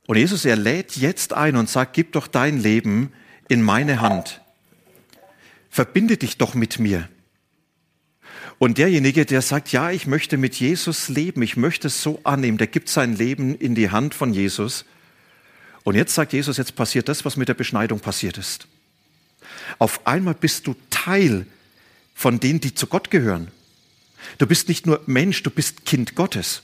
Und 0.05 0.17
Jesus, 0.17 0.45
er 0.45 0.55
lädt 0.55 0.97
jetzt 0.97 1.33
ein 1.33 1.55
und 1.55 1.69
sagt, 1.69 1.93
gib 1.93 2.11
doch 2.11 2.27
dein 2.27 2.57
Leben 2.57 3.13
in 3.47 3.61
meine 3.61 4.01
Hand. 4.01 4.41
Verbinde 5.69 6.17
dich 6.17 6.37
doch 6.37 6.53
mit 6.53 6.79
mir. 6.79 7.07
Und 8.59 8.77
derjenige, 8.77 9.25
der 9.25 9.41
sagt, 9.41 9.71
ja, 9.71 9.91
ich 9.91 10.07
möchte 10.07 10.37
mit 10.37 10.55
Jesus 10.55 11.09
leben, 11.09 11.41
ich 11.41 11.57
möchte 11.57 11.87
es 11.87 12.01
so 12.01 12.19
annehmen, 12.23 12.57
der 12.57 12.67
gibt 12.67 12.89
sein 12.89 13.15
Leben 13.15 13.55
in 13.55 13.75
die 13.75 13.89
Hand 13.89 14.13
von 14.13 14.33
Jesus. 14.33 14.85
Und 15.83 15.95
jetzt 15.95 16.13
sagt 16.15 16.33
Jesus, 16.33 16.57
jetzt 16.57 16.75
passiert 16.75 17.09
das, 17.09 17.25
was 17.25 17.35
mit 17.35 17.49
der 17.49 17.55
Beschneidung 17.55 17.99
passiert 17.99 18.37
ist. 18.37 18.67
Auf 19.79 20.05
einmal 20.05 20.33
bist 20.33 20.67
du 20.67 20.75
Teil 20.89 21.45
von 22.13 22.39
denen, 22.39 22.61
die 22.61 22.73
zu 22.73 22.87
Gott 22.87 23.09
gehören. 23.09 23.49
Du 24.37 24.47
bist 24.47 24.69
nicht 24.69 24.85
nur 24.85 25.01
Mensch, 25.05 25.43
du 25.43 25.49
bist 25.49 25.85
Kind 25.85 26.15
Gottes. 26.15 26.61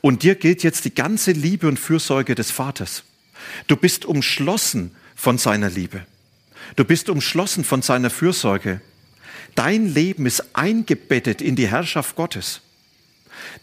Und 0.00 0.22
dir 0.22 0.34
gilt 0.34 0.62
jetzt 0.62 0.84
die 0.84 0.94
ganze 0.94 1.32
Liebe 1.32 1.68
und 1.68 1.78
Fürsorge 1.78 2.34
des 2.34 2.50
Vaters. 2.50 3.04
Du 3.66 3.76
bist 3.76 4.04
umschlossen 4.04 4.92
von 5.14 5.38
seiner 5.38 5.70
Liebe. 5.70 6.06
Du 6.76 6.84
bist 6.84 7.08
umschlossen 7.08 7.64
von 7.64 7.82
seiner 7.82 8.10
Fürsorge. 8.10 8.80
Dein 9.54 9.92
Leben 9.92 10.26
ist 10.26 10.56
eingebettet 10.56 11.42
in 11.42 11.56
die 11.56 11.68
Herrschaft 11.68 12.16
Gottes. 12.16 12.60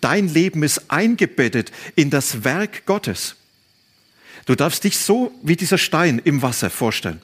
Dein 0.01 0.27
Leben 0.27 0.63
ist 0.63 0.91
eingebettet 0.91 1.71
in 1.95 2.09
das 2.09 2.43
Werk 2.43 2.85
Gottes. 2.85 3.35
Du 4.45 4.55
darfst 4.55 4.83
dich 4.83 4.97
so 4.97 5.31
wie 5.43 5.55
dieser 5.55 5.77
Stein 5.77 6.19
im 6.23 6.41
Wasser 6.41 6.69
vorstellen. 6.69 7.21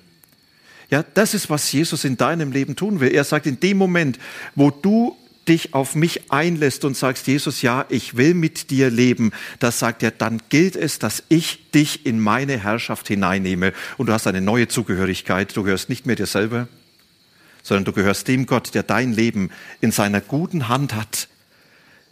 Ja, 0.90 1.04
das 1.04 1.34
ist, 1.34 1.50
was 1.50 1.72
Jesus 1.72 2.04
in 2.04 2.18
deinem 2.18 2.52
Leben 2.52 2.76
tun 2.76 3.00
will. 3.00 3.14
Er 3.14 3.24
sagt, 3.24 3.48
in 3.48 3.60
dem 3.60 3.78
Moment, 3.78 4.20
wo 4.54 4.70
du 4.70 5.18
dich 5.48 5.74
auf 5.74 5.96
mich 5.96 6.32
einlässt 6.32 6.86
und 6.86 6.98
sagst, 6.98 7.28
Jesus, 7.28 7.62
ja, 7.62 7.86
ich 7.90 8.18
will 8.18 8.34
mit 8.34 8.70
dir 8.70 8.90
leben, 8.90 9.32
das 9.60 9.80
sagt 9.80 10.04
er, 10.04 10.12
dann 10.12 10.42
gilt 10.50 10.76
es, 10.76 11.00
dass 11.00 11.24
ich 11.30 11.72
dich 11.72 12.06
in 12.06 12.20
meine 12.20 12.58
Herrschaft 12.58 13.08
hineinnehme 13.08 13.74
und 13.98 14.08
du 14.08 14.14
hast 14.14 14.28
eine 14.28 14.42
neue 14.42 14.68
Zugehörigkeit. 14.68 15.56
Du 15.56 15.64
gehörst 15.64 15.90
nicht 15.90 16.06
mehr 16.06 16.16
dir 16.16 16.26
selber, 16.26 16.68
sondern 17.64 17.86
du 17.86 17.92
gehörst 17.92 18.28
dem 18.28 18.46
Gott, 18.46 18.74
der 18.74 18.84
dein 18.84 19.14
Leben 19.14 19.50
in 19.82 19.92
seiner 19.92 20.22
guten 20.22 20.68
Hand 20.68 20.94
hat. 20.94 21.28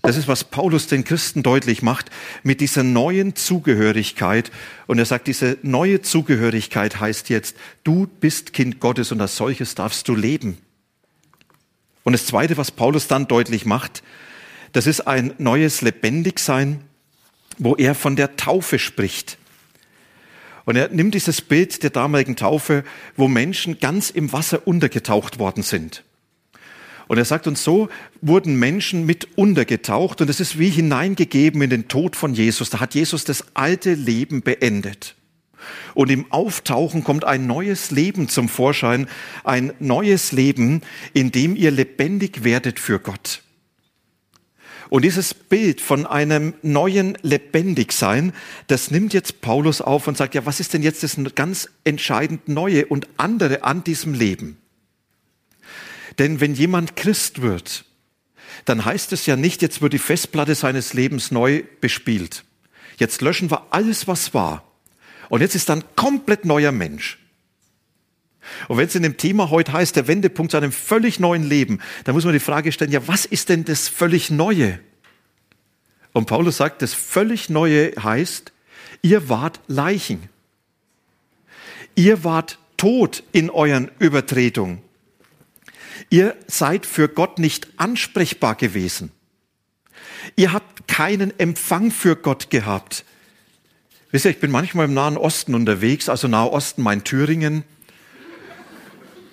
Das 0.06 0.18
ist, 0.18 0.28
was 0.28 0.44
Paulus 0.44 0.88
den 0.88 1.06
Christen 1.06 1.44
deutlich 1.44 1.82
macht 1.82 2.10
mit 2.44 2.60
dieser 2.60 2.84
neuen 2.84 3.38
Zugehörigkeit. 3.38 4.52
Und 4.86 5.00
er 5.00 5.06
sagt, 5.06 5.28
diese 5.28 5.58
neue 5.62 6.02
Zugehörigkeit 6.02 7.00
heißt 7.00 7.30
jetzt, 7.30 7.56
du 7.86 8.08
bist 8.20 8.52
Kind 8.52 8.82
Gottes 8.82 9.14
und 9.14 9.22
als 9.22 9.38
solches 9.38 9.76
darfst 9.76 10.10
du 10.10 10.16
leben. 10.16 10.58
Und 12.04 12.14
das 12.14 12.26
Zweite, 12.26 12.58
was 12.58 12.72
Paulus 12.72 13.08
dann 13.08 13.28
deutlich 13.28 13.66
macht, 13.66 14.04
das 14.74 14.88
ist 14.88 15.02
ein 15.02 15.34
neues 15.38 15.82
Lebendigsein, 15.82 16.82
wo 17.58 17.76
er 17.76 17.96
von 17.96 18.16
der 18.16 18.36
Taufe 18.36 18.80
spricht. 18.80 19.38
Und 20.66 20.76
er 20.76 20.90
nimmt 20.90 21.14
dieses 21.14 21.42
Bild 21.42 21.84
der 21.84 21.90
damaligen 21.90 22.36
Taufe, 22.36 22.84
wo 23.16 23.28
Menschen 23.28 23.80
ganz 23.80 24.10
im 24.10 24.32
Wasser 24.32 24.66
untergetaucht 24.66 25.40
worden 25.40 25.64
sind. 25.64 26.04
Und 27.08 27.18
er 27.18 27.26
sagt 27.26 27.48
uns, 27.48 27.64
so 27.64 27.90
wurden 28.22 28.58
Menschen 28.58 29.06
mit 29.06 29.38
untergetaucht 29.38 30.22
und 30.22 30.30
es 30.30 30.40
ist 30.40 30.58
wie 30.58 30.70
hineingegeben 30.70 31.62
in 31.62 31.70
den 31.70 31.88
Tod 31.90 32.16
von 32.16 32.34
Jesus. 32.34 32.70
Da 32.70 32.80
hat 32.80 32.96
Jesus 32.96 33.26
das 33.26 33.46
alte 33.54 33.94
Leben 33.94 34.42
beendet. 34.42 35.16
Und 35.94 36.10
im 36.12 36.32
Auftauchen 36.32 37.04
kommt 37.04 37.24
ein 37.24 37.48
neues 37.48 37.92
Leben 37.92 38.30
zum 38.30 38.50
Vorschein, 38.50 39.08
ein 39.44 39.74
neues 39.80 40.32
Leben, 40.32 40.82
in 41.14 41.32
dem 41.32 41.56
ihr 41.56 41.72
lebendig 41.72 42.44
werdet 42.44 42.80
für 42.80 43.00
Gott. 43.00 43.44
Und 44.90 45.04
dieses 45.04 45.34
Bild 45.34 45.82
von 45.82 46.06
einem 46.06 46.54
neuen 46.62 47.18
Lebendigsein, 47.24 48.32
das 48.68 48.92
nimmt 48.92 49.14
jetzt 49.14 49.42
Paulus 49.42 49.82
auf 49.82 50.08
und 50.08 50.18
sagt, 50.18 50.36
ja, 50.36 50.46
was 50.46 50.60
ist 50.60 50.74
denn 50.74 50.84
jetzt 50.84 51.02
das 51.02 51.18
ganz 51.34 51.68
entscheidend 51.84 52.48
Neue 52.48 52.86
und 52.86 53.08
andere 53.18 53.64
an 53.64 53.84
diesem 53.84 54.14
Leben? 54.14 54.58
Denn 56.20 56.42
wenn 56.42 56.54
jemand 56.54 56.96
Christ 56.96 57.42
wird, 57.42 57.86
dann 58.66 58.86
heißt 58.86 59.14
es 59.14 59.26
ja 59.26 59.36
nicht, 59.36 59.62
jetzt 59.62 59.82
wird 59.82 59.94
die 59.94 60.00
Festplatte 60.00 60.54
seines 60.54 60.94
Lebens 60.94 61.32
neu 61.32 61.64
bespielt. 61.82 62.44
Jetzt 62.98 63.22
löschen 63.22 63.50
wir 63.50 63.68
alles, 63.72 64.08
was 64.08 64.34
war. 64.34 64.64
Und 65.30 65.42
jetzt 65.42 65.56
ist 65.56 65.70
dann 65.70 65.84
komplett 65.96 66.46
neuer 66.46 66.72
Mensch. 66.72 67.20
Und 68.68 68.78
wenn 68.78 68.88
es 68.88 68.96
in 68.96 69.04
dem 69.04 69.18
Thema 69.18 69.50
heute 69.50 69.74
heißt, 69.74 69.96
der 69.96 70.08
Wendepunkt 70.08 70.52
zu 70.52 70.58
einem 70.58 70.72
völlig 70.72 71.20
neuen 71.20 71.44
Leben, 71.44 71.80
dann 72.04 72.14
muss 72.16 72.26
man 72.26 72.34
die 72.34 72.40
Frage 72.40 72.72
stellen, 72.72 72.92
ja, 72.92 73.08
was 73.08 73.26
ist 73.26 73.50
denn 73.50 73.66
das 73.66 73.88
völlig 73.88 74.30
Neue? 74.30 74.80
Und 76.12 76.26
Paulus 76.26 76.58
sagt, 76.58 76.82
das 76.82 76.94
völlig 76.94 77.50
Neue 77.50 77.94
heißt, 78.02 78.52
ihr 79.02 79.30
wart 79.30 79.60
Leichen. 79.68 80.30
Ihr 81.96 82.24
wart 82.24 82.60
tot 82.78 83.24
in 83.32 83.50
euren 83.50 83.90
Übertretungen. 84.00 84.82
Ihr 86.10 86.36
seid 86.48 86.86
für 86.86 87.08
Gott 87.08 87.40
nicht 87.40 87.68
ansprechbar 87.78 88.56
gewesen. 88.56 89.12
Ihr 90.36 90.54
habt 90.54 90.88
keinen 90.88 91.38
Empfang 91.40 91.92
für 91.92 92.16
Gott 92.16 92.50
gehabt. 92.50 93.06
Wisst 94.14 94.26
ihr, 94.26 94.32
ich 94.32 94.40
bin 94.40 94.52
manchmal 94.52 94.86
im 94.86 94.94
Nahen 94.94 95.18
Osten 95.18 95.56
unterwegs, 95.56 96.08
also 96.08 96.28
Nahe 96.28 96.52
Osten, 96.52 96.84
mein 96.84 97.04
Thüringen. 97.04 97.64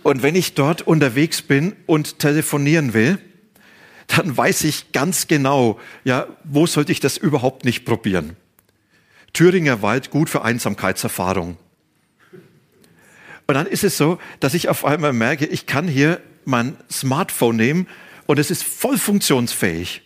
Und 0.03 0.23
wenn 0.23 0.35
ich 0.35 0.55
dort 0.55 0.81
unterwegs 0.81 1.43
bin 1.43 1.77
und 1.85 2.19
telefonieren 2.19 2.95
will, 2.95 3.19
dann 4.07 4.35
weiß 4.35 4.65
ich 4.65 4.93
ganz 4.93 5.27
genau, 5.27 5.79
ja, 6.05 6.27
wo 6.45 6.67
sollte 6.67 6.93
ich 6.93 7.01
das 7.01 7.19
überhaupt 7.19 7.67
nicht 7.67 7.85
probieren? 7.85 8.39
Thüringer 9.35 9.83
Wald 9.83 10.09
gut 10.09 10.31
für 10.31 10.41
Einsamkeitserfahrung. 10.45 11.59
Und 13.47 13.55
dann 13.55 13.67
ist 13.67 13.85
es 13.85 13.99
so, 13.99 14.19
dass 14.41 14.55
ich 14.55 14.71
auf 14.71 14.87
einmal 14.87 15.13
merke, 15.13 15.45
ich 15.45 15.67
kann 15.67 15.89
hier 15.89 16.23
mein 16.47 16.75
Smartphone 16.91 17.57
nehmen 17.57 17.87
und 18.25 18.39
es 18.39 18.51
ist 18.51 18.65
voll 18.65 18.97
funktionsfähig. 18.97 20.01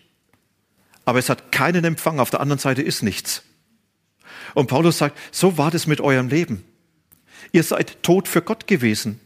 Aber 1.04 1.21
es 1.21 1.28
hat 1.28 1.52
keinen 1.52 1.85
Empfang, 1.85 2.19
auf 2.19 2.31
der 2.31 2.40
anderen 2.40 2.59
Seite 2.59 2.83
ist 2.83 3.04
nichts. 3.04 3.45
Und 4.54 4.68
Paulus 4.68 4.99
sagt, 4.99 5.18
so 5.30 5.58
war 5.58 5.70
das 5.70 5.87
mit 5.87 6.00
eurem 6.00 6.28
Leben. 6.28 6.64
Ihr 7.52 7.62
seid 7.62 8.02
tot 8.02 8.28
für 8.28 8.42
Gott 8.42 8.66
gewesen. 8.66 9.20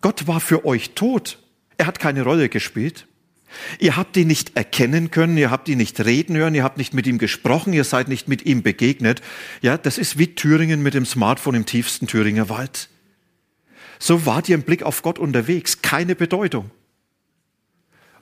Gott 0.00 0.26
war 0.26 0.40
für 0.40 0.64
euch 0.64 0.90
tot. 0.90 1.38
Er 1.76 1.86
hat 1.86 1.98
keine 1.98 2.22
Rolle 2.22 2.48
gespielt. 2.48 3.06
Ihr 3.78 3.96
habt 3.96 4.16
ihn 4.16 4.28
nicht 4.28 4.56
erkennen 4.56 5.10
können, 5.10 5.36
ihr 5.36 5.50
habt 5.50 5.68
ihn 5.68 5.78
nicht 5.78 6.00
reden 6.04 6.36
hören, 6.36 6.54
ihr 6.54 6.64
habt 6.64 6.78
nicht 6.78 6.94
mit 6.94 7.06
ihm 7.06 7.18
gesprochen, 7.18 7.72
ihr 7.72 7.84
seid 7.84 8.08
nicht 8.08 8.26
mit 8.26 8.46
ihm 8.46 8.62
begegnet. 8.62 9.20
Ja, 9.60 9.76
das 9.76 9.98
ist 9.98 10.18
wie 10.18 10.34
Thüringen 10.34 10.82
mit 10.82 10.94
dem 10.94 11.04
Smartphone 11.04 11.56
im 11.56 11.66
tiefsten 11.66 12.06
Thüringer 12.06 12.48
Wald. 12.48 12.88
So 13.98 14.26
wart 14.26 14.48
ihr 14.48 14.54
im 14.54 14.62
Blick 14.62 14.82
auf 14.82 15.02
Gott 15.02 15.18
unterwegs, 15.18 15.82
keine 15.82 16.14
Bedeutung. 16.14 16.70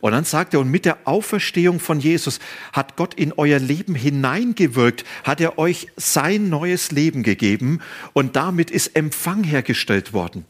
Und 0.00 0.12
dann 0.12 0.24
sagt 0.24 0.54
er, 0.54 0.60
und 0.60 0.70
mit 0.70 0.84
der 0.84 0.98
Auferstehung 1.04 1.78
von 1.78 2.00
Jesus 2.00 2.40
hat 2.72 2.96
Gott 2.96 3.14
in 3.14 3.32
euer 3.36 3.58
Leben 3.58 3.94
hineingewirkt, 3.94 5.04
hat 5.24 5.40
er 5.40 5.58
euch 5.58 5.88
sein 5.96 6.48
neues 6.48 6.90
Leben 6.90 7.22
gegeben 7.22 7.80
und 8.12 8.36
damit 8.36 8.70
ist 8.70 8.96
Empfang 8.96 9.44
hergestellt 9.44 10.12
worden. 10.12 10.46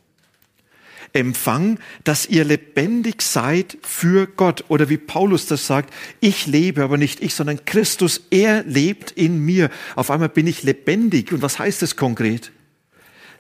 Empfang, 1.13 1.81
dass 2.05 2.27
ihr 2.27 2.45
lebendig 2.45 3.23
seid 3.23 3.79
für 3.83 4.29
Gott. 4.29 4.65
Oder 4.69 4.89
wie 4.89 4.97
Paulus 4.97 5.47
das 5.47 5.67
sagt, 5.67 5.93
ich 6.21 6.47
lebe, 6.47 6.85
aber 6.85 6.99
nicht 6.99 7.21
ich, 7.21 7.35
sondern 7.35 7.65
Christus, 7.65 8.23
er 8.31 8.63
lebt 8.63 9.11
in 9.11 9.45
mir. 9.45 9.71
Auf 9.97 10.13
einmal 10.13 10.29
bin 10.29 10.47
ich 10.47 10.63
lebendig. 10.63 11.33
Und 11.33 11.43
was 11.43 11.59
heißt 11.59 11.83
das 11.83 11.97
konkret? 11.97 12.53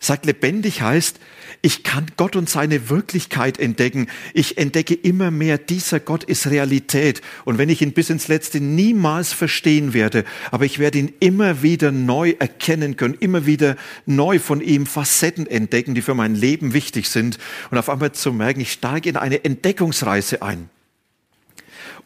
Sagt 0.02 0.25
lebendig 0.25 0.80
heißt, 0.80 1.21
ich 1.61 1.83
kann 1.83 2.07
Gott 2.16 2.35
und 2.35 2.49
seine 2.49 2.88
Wirklichkeit 2.88 3.61
entdecken. 3.61 4.09
Ich 4.33 4.57
entdecke 4.57 4.95
immer 4.95 5.30
mehr, 5.30 5.59
dieser 5.59 6.00
Gott 6.00 6.25
ist 6.25 6.47
Realität. 6.47 7.21
Und 7.45 7.59
wenn 7.59 7.69
ich 7.69 7.83
ihn 7.83 7.92
bis 7.92 8.09
ins 8.09 8.26
Letzte 8.28 8.61
niemals 8.61 9.35
verstehen 9.35 9.92
werde, 9.92 10.25
aber 10.50 10.64
ich 10.64 10.78
werde 10.78 10.99
ihn 10.99 11.12
immer 11.21 11.61
wieder 11.61 11.92
neu 11.92 12.35
erkennen 12.38 12.97
können, 12.97 13.12
immer 13.21 13.45
wieder 13.45 13.76
neu 14.07 14.38
von 14.38 14.62
ihm 14.62 14.87
Facetten 14.87 15.47
entdecken, 15.47 15.95
die 15.95 16.00
für 16.00 16.14
mein 16.14 16.35
Leben 16.35 16.73
wichtig 16.73 17.11
sind. 17.11 17.38
Und 17.71 17.76
auf 17.76 17.90
einmal 17.90 18.12
zu 18.12 18.33
merken, 18.33 18.62
ich 18.62 18.73
steige 18.73 19.11
in 19.11 19.19
eine 19.19 19.45
Entdeckungsreise 19.45 20.40
ein. 20.40 20.71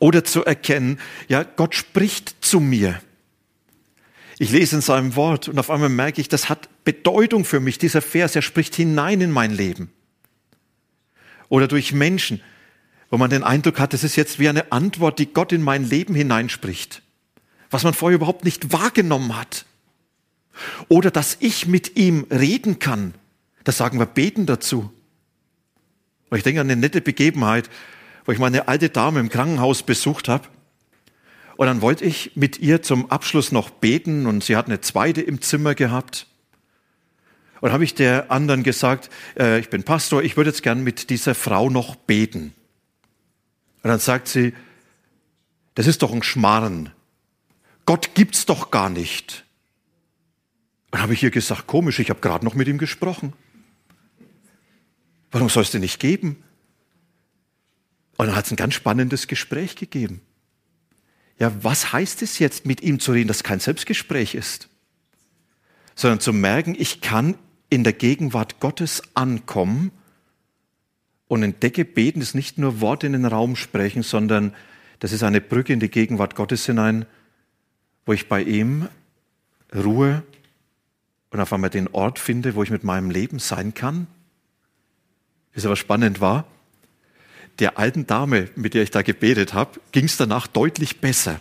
Oder 0.00 0.24
zu 0.24 0.44
erkennen, 0.44 0.98
ja, 1.28 1.44
Gott 1.44 1.76
spricht 1.76 2.34
zu 2.40 2.58
mir. 2.58 3.00
Ich 4.38 4.50
lese 4.50 4.76
in 4.76 4.82
seinem 4.82 5.14
Wort 5.16 5.48
und 5.48 5.58
auf 5.58 5.70
einmal 5.70 5.88
merke 5.88 6.20
ich, 6.20 6.28
das 6.28 6.48
hat 6.48 6.68
Bedeutung 6.84 7.44
für 7.44 7.60
mich, 7.60 7.78
dieser 7.78 8.02
Vers, 8.02 8.34
er 8.34 8.42
spricht 8.42 8.74
hinein 8.74 9.20
in 9.20 9.30
mein 9.30 9.52
Leben. 9.52 9.92
Oder 11.48 11.68
durch 11.68 11.92
Menschen, 11.92 12.40
wo 13.10 13.18
man 13.18 13.30
den 13.30 13.44
Eindruck 13.44 13.78
hat, 13.78 13.92
das 13.92 14.02
ist 14.02 14.16
jetzt 14.16 14.40
wie 14.40 14.48
eine 14.48 14.72
Antwort, 14.72 15.18
die 15.18 15.32
Gott 15.32 15.52
in 15.52 15.62
mein 15.62 15.84
Leben 15.88 16.14
hineinspricht, 16.14 17.02
was 17.70 17.84
man 17.84 17.94
vorher 17.94 18.16
überhaupt 18.16 18.44
nicht 18.44 18.72
wahrgenommen 18.72 19.36
hat. 19.36 19.66
Oder 20.88 21.10
dass 21.10 21.36
ich 21.40 21.66
mit 21.66 21.96
ihm 21.96 22.26
reden 22.30 22.78
kann, 22.78 23.14
das 23.62 23.76
sagen 23.76 23.98
wir 23.98 24.06
beten 24.06 24.46
dazu. 24.46 24.92
Und 26.30 26.38
ich 26.38 26.44
denke 26.44 26.60
an 26.60 26.70
eine 26.70 26.80
nette 26.80 27.00
Begebenheit, 27.00 27.70
wo 28.24 28.32
ich 28.32 28.38
meine 28.38 28.66
alte 28.66 28.88
Dame 28.88 29.20
im 29.20 29.28
Krankenhaus 29.28 29.82
besucht 29.84 30.28
habe 30.28 30.48
und 31.56 31.66
dann 31.66 31.82
wollte 31.82 32.04
ich 32.04 32.32
mit 32.34 32.58
ihr 32.58 32.82
zum 32.82 33.11
Abschluss 33.11 33.52
noch 33.52 33.70
beten 33.70 34.26
und 34.26 34.42
sie 34.42 34.56
hat 34.56 34.66
eine 34.66 34.80
zweite 34.80 35.20
im 35.20 35.40
Zimmer 35.40 35.75
gehabt. 35.75 36.26
Und 37.61 37.73
habe 37.73 37.84
ich 37.84 37.94
der 37.94 38.30
anderen 38.30 38.62
gesagt, 38.62 39.08
äh, 39.38 39.58
ich 39.58 39.70
bin 39.70 39.84
Pastor, 39.84 40.23
ich 40.23 40.37
würde 40.37 40.50
jetzt 40.50 40.62
gern 40.62 40.82
mit 40.82 41.11
dieser 41.11 41.34
Frau 41.34 41.70
noch 41.70 41.96
beten. 41.96 42.52
Und 43.82 43.88
dann 43.88 44.00
sagt 44.00 44.28
sie, 44.28 44.52
das 45.75 45.87
ist 45.87 46.02
doch 46.02 46.12
ein 46.12 46.23
Schmarren. 46.23 46.90
Gott 47.87 48.14
gibt's 48.14 48.46
doch 48.46 48.70
gar 48.70 48.90
nicht. 48.90 49.44
Und 50.90 51.00
habe 51.00 51.14
ich 51.14 51.23
ihr 51.23 51.30
gesagt, 51.30 51.66
komisch, 51.66 52.00
ich 52.00 52.11
habe 52.11 52.20
gerade 52.20 52.44
noch 52.44 52.54
mit 52.54 52.68
ihm 52.68 52.78
gesprochen. 52.78 53.32
Warum 55.30 55.49
soll 55.49 55.62
es 55.62 55.70
denn 55.70 55.80
nicht 55.80 56.00
geben? 56.00 56.42
Und 58.16 58.26
dann 58.26 58.37
hat 58.37 58.46
es 58.46 58.52
ein 58.52 58.56
ganz 58.56 58.75
spannendes 58.75 59.26
Gespräch 59.26 59.76
gegeben 59.76 60.20
ja, 61.38 61.52
was 61.62 61.92
heißt 61.92 62.22
es 62.22 62.38
jetzt, 62.38 62.66
mit 62.66 62.82
ihm 62.82 63.00
zu 63.00 63.12
reden, 63.12 63.28
das 63.28 63.42
kein 63.42 63.60
Selbstgespräch 63.60 64.34
ist, 64.34 64.68
sondern 65.94 66.20
zu 66.20 66.32
merken, 66.32 66.76
ich 66.78 67.00
kann 67.00 67.36
in 67.70 67.84
der 67.84 67.92
Gegenwart 67.92 68.60
Gottes 68.60 69.02
ankommen 69.14 69.90
und 71.26 71.42
entdecke, 71.42 71.84
beten 71.84 72.20
ist 72.20 72.34
nicht 72.34 72.58
nur 72.58 72.80
Worte 72.80 73.06
in 73.06 73.14
den 73.14 73.25
Raum 73.25 73.56
sprechen, 73.56 74.02
sondern 74.02 74.54
das 75.00 75.12
ist 75.12 75.23
eine 75.23 75.40
Brücke 75.40 75.73
in 75.73 75.80
die 75.80 75.90
Gegenwart 75.90 76.36
Gottes 76.36 76.66
hinein, 76.66 77.06
wo 78.06 78.12
ich 78.12 78.28
bei 78.28 78.42
ihm 78.42 78.88
Ruhe 79.75 80.23
und 81.30 81.40
auf 81.40 81.52
einmal 81.52 81.70
den 81.70 81.88
Ort 81.88 82.18
finde, 82.20 82.54
wo 82.54 82.62
ich 82.62 82.70
mit 82.70 82.84
meinem 82.84 83.10
Leben 83.10 83.40
sein 83.40 83.75
kann. 83.75 84.06
Ist 85.52 85.66
aber 85.66 85.76
spannend 85.76 86.20
war, 86.20 86.47
der 87.58 87.78
alten 87.78 88.06
Dame, 88.06 88.49
mit 88.56 88.75
der 88.75 88.82
ich 88.82 88.90
da 88.90 89.02
gebetet 89.02 89.54
habe, 89.54 89.80
ging 89.93 90.04
es 90.04 90.17
danach 90.17 90.47
deutlich 90.47 91.00
besser. 91.00 91.40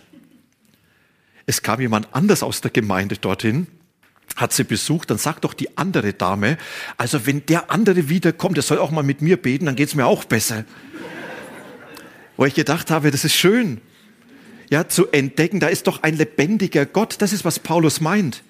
Es 1.46 1.62
kam 1.62 1.80
jemand 1.80 2.08
anders 2.12 2.42
aus 2.42 2.60
der 2.60 2.70
Gemeinde 2.70 3.16
dorthin, 3.16 3.66
hat 4.36 4.52
sie 4.52 4.64
besucht, 4.64 5.10
dann 5.10 5.18
sagt 5.18 5.44
doch 5.44 5.54
die 5.54 5.76
andere 5.76 6.12
Dame, 6.12 6.56
also 6.96 7.26
wenn 7.26 7.44
der 7.46 7.70
andere 7.70 8.08
wiederkommt, 8.08 8.56
der 8.56 8.62
soll 8.62 8.78
auch 8.78 8.90
mal 8.90 9.02
mit 9.02 9.22
mir 9.22 9.36
beten, 9.36 9.66
dann 9.66 9.76
geht 9.76 9.88
es 9.88 9.94
mir 9.94 10.06
auch 10.06 10.24
besser. 10.24 10.64
Wo 12.36 12.44
ich 12.44 12.54
gedacht 12.54 12.90
habe, 12.90 13.10
das 13.10 13.24
ist 13.24 13.34
schön, 13.34 13.80
ja, 14.70 14.88
zu 14.88 15.08
entdecken, 15.12 15.60
da 15.60 15.68
ist 15.68 15.86
doch 15.86 16.02
ein 16.02 16.16
lebendiger 16.16 16.86
Gott, 16.86 17.16
das 17.18 17.32
ist, 17.32 17.44
was 17.44 17.58
Paulus 17.58 18.00
meint. 18.00 18.42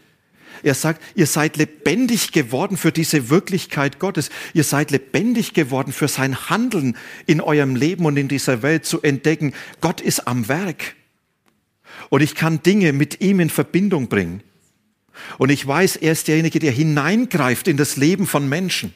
Er 0.64 0.74
sagt, 0.74 1.02
ihr 1.14 1.26
seid 1.26 1.58
lebendig 1.58 2.32
geworden 2.32 2.78
für 2.78 2.90
diese 2.90 3.28
Wirklichkeit 3.28 3.98
Gottes. 3.98 4.30
Ihr 4.54 4.64
seid 4.64 4.90
lebendig 4.90 5.52
geworden 5.52 5.92
für 5.92 6.08
sein 6.08 6.48
Handeln 6.48 6.96
in 7.26 7.42
eurem 7.42 7.76
Leben 7.76 8.06
und 8.06 8.16
in 8.16 8.28
dieser 8.28 8.62
Welt 8.62 8.86
zu 8.86 9.02
entdecken. 9.02 9.52
Gott 9.82 10.00
ist 10.00 10.26
am 10.26 10.48
Werk. 10.48 10.96
Und 12.08 12.22
ich 12.22 12.34
kann 12.34 12.62
Dinge 12.62 12.94
mit 12.94 13.20
ihm 13.20 13.40
in 13.40 13.50
Verbindung 13.50 14.08
bringen. 14.08 14.42
Und 15.36 15.50
ich 15.50 15.66
weiß, 15.66 15.96
er 15.96 16.12
ist 16.12 16.28
derjenige, 16.28 16.58
der 16.60 16.72
hineingreift 16.72 17.68
in 17.68 17.76
das 17.76 17.96
Leben 17.96 18.26
von 18.26 18.48
Menschen. 18.48 18.94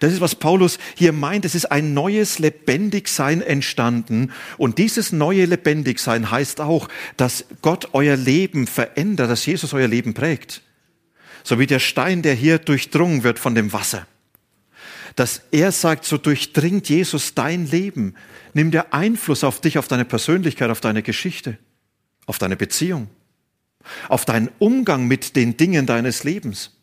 Das 0.00 0.12
ist, 0.12 0.20
was 0.20 0.34
Paulus 0.34 0.78
hier 0.94 1.12
meint. 1.12 1.44
Es 1.44 1.54
ist 1.54 1.66
ein 1.66 1.94
neues 1.94 2.38
Lebendigsein 2.38 3.42
entstanden. 3.42 4.32
Und 4.56 4.78
dieses 4.78 5.12
neue 5.12 5.44
Lebendigsein 5.44 6.30
heißt 6.30 6.60
auch, 6.60 6.88
dass 7.16 7.44
Gott 7.62 7.90
euer 7.92 8.16
Leben 8.16 8.66
verändert, 8.66 9.30
dass 9.30 9.46
Jesus 9.46 9.74
euer 9.74 9.88
Leben 9.88 10.14
prägt. 10.14 10.62
So 11.42 11.58
wie 11.58 11.66
der 11.66 11.78
Stein, 11.78 12.22
der 12.22 12.34
hier 12.34 12.58
durchdrungen 12.58 13.22
wird 13.22 13.38
von 13.38 13.54
dem 13.54 13.72
Wasser. 13.72 14.06
Dass 15.16 15.42
er 15.50 15.72
sagt, 15.72 16.04
so 16.04 16.16
durchdringt 16.16 16.88
Jesus 16.88 17.34
dein 17.34 17.66
Leben. 17.66 18.14
Nimmt 18.54 18.74
er 18.74 18.94
Einfluss 18.94 19.44
auf 19.44 19.60
dich, 19.60 19.78
auf 19.78 19.88
deine 19.88 20.04
Persönlichkeit, 20.04 20.70
auf 20.70 20.80
deine 20.80 21.02
Geschichte, 21.02 21.58
auf 22.26 22.38
deine 22.38 22.56
Beziehung, 22.56 23.08
auf 24.08 24.24
deinen 24.24 24.50
Umgang 24.58 25.06
mit 25.06 25.34
den 25.36 25.56
Dingen 25.56 25.86
deines 25.86 26.24
Lebens 26.24 26.77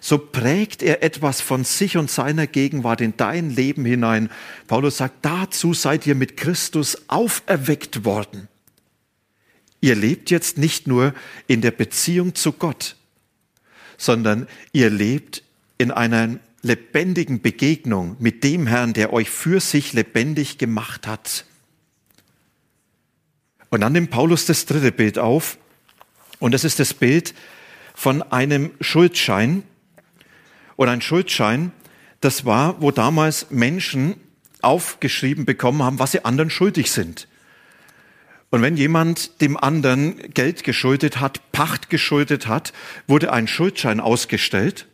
so 0.00 0.18
prägt 0.18 0.82
er 0.82 1.02
etwas 1.02 1.40
von 1.40 1.64
sich 1.64 1.96
und 1.96 2.10
seiner 2.10 2.46
Gegenwart 2.46 3.00
in 3.00 3.16
dein 3.16 3.50
Leben 3.50 3.84
hinein. 3.84 4.30
Paulus 4.66 4.98
sagt, 4.98 5.24
dazu 5.24 5.74
seid 5.74 6.06
ihr 6.06 6.14
mit 6.14 6.36
Christus 6.36 6.98
auferweckt 7.08 8.04
worden. 8.04 8.48
Ihr 9.80 9.94
lebt 9.94 10.30
jetzt 10.30 10.58
nicht 10.58 10.86
nur 10.86 11.14
in 11.46 11.60
der 11.60 11.70
Beziehung 11.70 12.34
zu 12.34 12.52
Gott, 12.52 12.96
sondern 13.96 14.48
ihr 14.72 14.90
lebt 14.90 15.42
in 15.78 15.90
einer 15.90 16.38
lebendigen 16.62 17.40
Begegnung 17.40 18.16
mit 18.18 18.42
dem 18.42 18.66
Herrn, 18.66 18.92
der 18.92 19.12
euch 19.12 19.30
für 19.30 19.60
sich 19.60 19.92
lebendig 19.92 20.58
gemacht 20.58 21.06
hat. 21.06 21.44
Und 23.70 23.80
dann 23.80 23.92
nimmt 23.92 24.10
Paulus 24.10 24.46
das 24.46 24.66
dritte 24.66 24.92
Bild 24.92 25.18
auf, 25.18 25.58
und 26.40 26.52
das 26.52 26.64
ist 26.64 26.78
das 26.78 26.94
Bild 26.94 27.34
von 27.94 28.22
einem 28.22 28.70
Schuldschein. 28.80 29.64
Und 30.78 30.88
ein 30.88 31.00
Schuldschein, 31.00 31.72
das 32.20 32.44
war, 32.44 32.80
wo 32.80 32.92
damals 32.92 33.50
Menschen 33.50 34.14
aufgeschrieben 34.62 35.44
bekommen 35.44 35.82
haben, 35.82 35.98
was 35.98 36.12
sie 36.12 36.24
anderen 36.24 36.50
schuldig 36.50 36.92
sind. 36.92 37.26
Und 38.50 38.62
wenn 38.62 38.76
jemand 38.76 39.40
dem 39.40 39.56
anderen 39.56 40.16
Geld 40.34 40.62
geschuldet 40.62 41.18
hat, 41.18 41.50
Pacht 41.50 41.90
geschuldet 41.90 42.46
hat, 42.46 42.72
wurde 43.08 43.32
ein 43.32 43.48
Schuldschein 43.48 43.98
ausgestellt. 43.98 44.86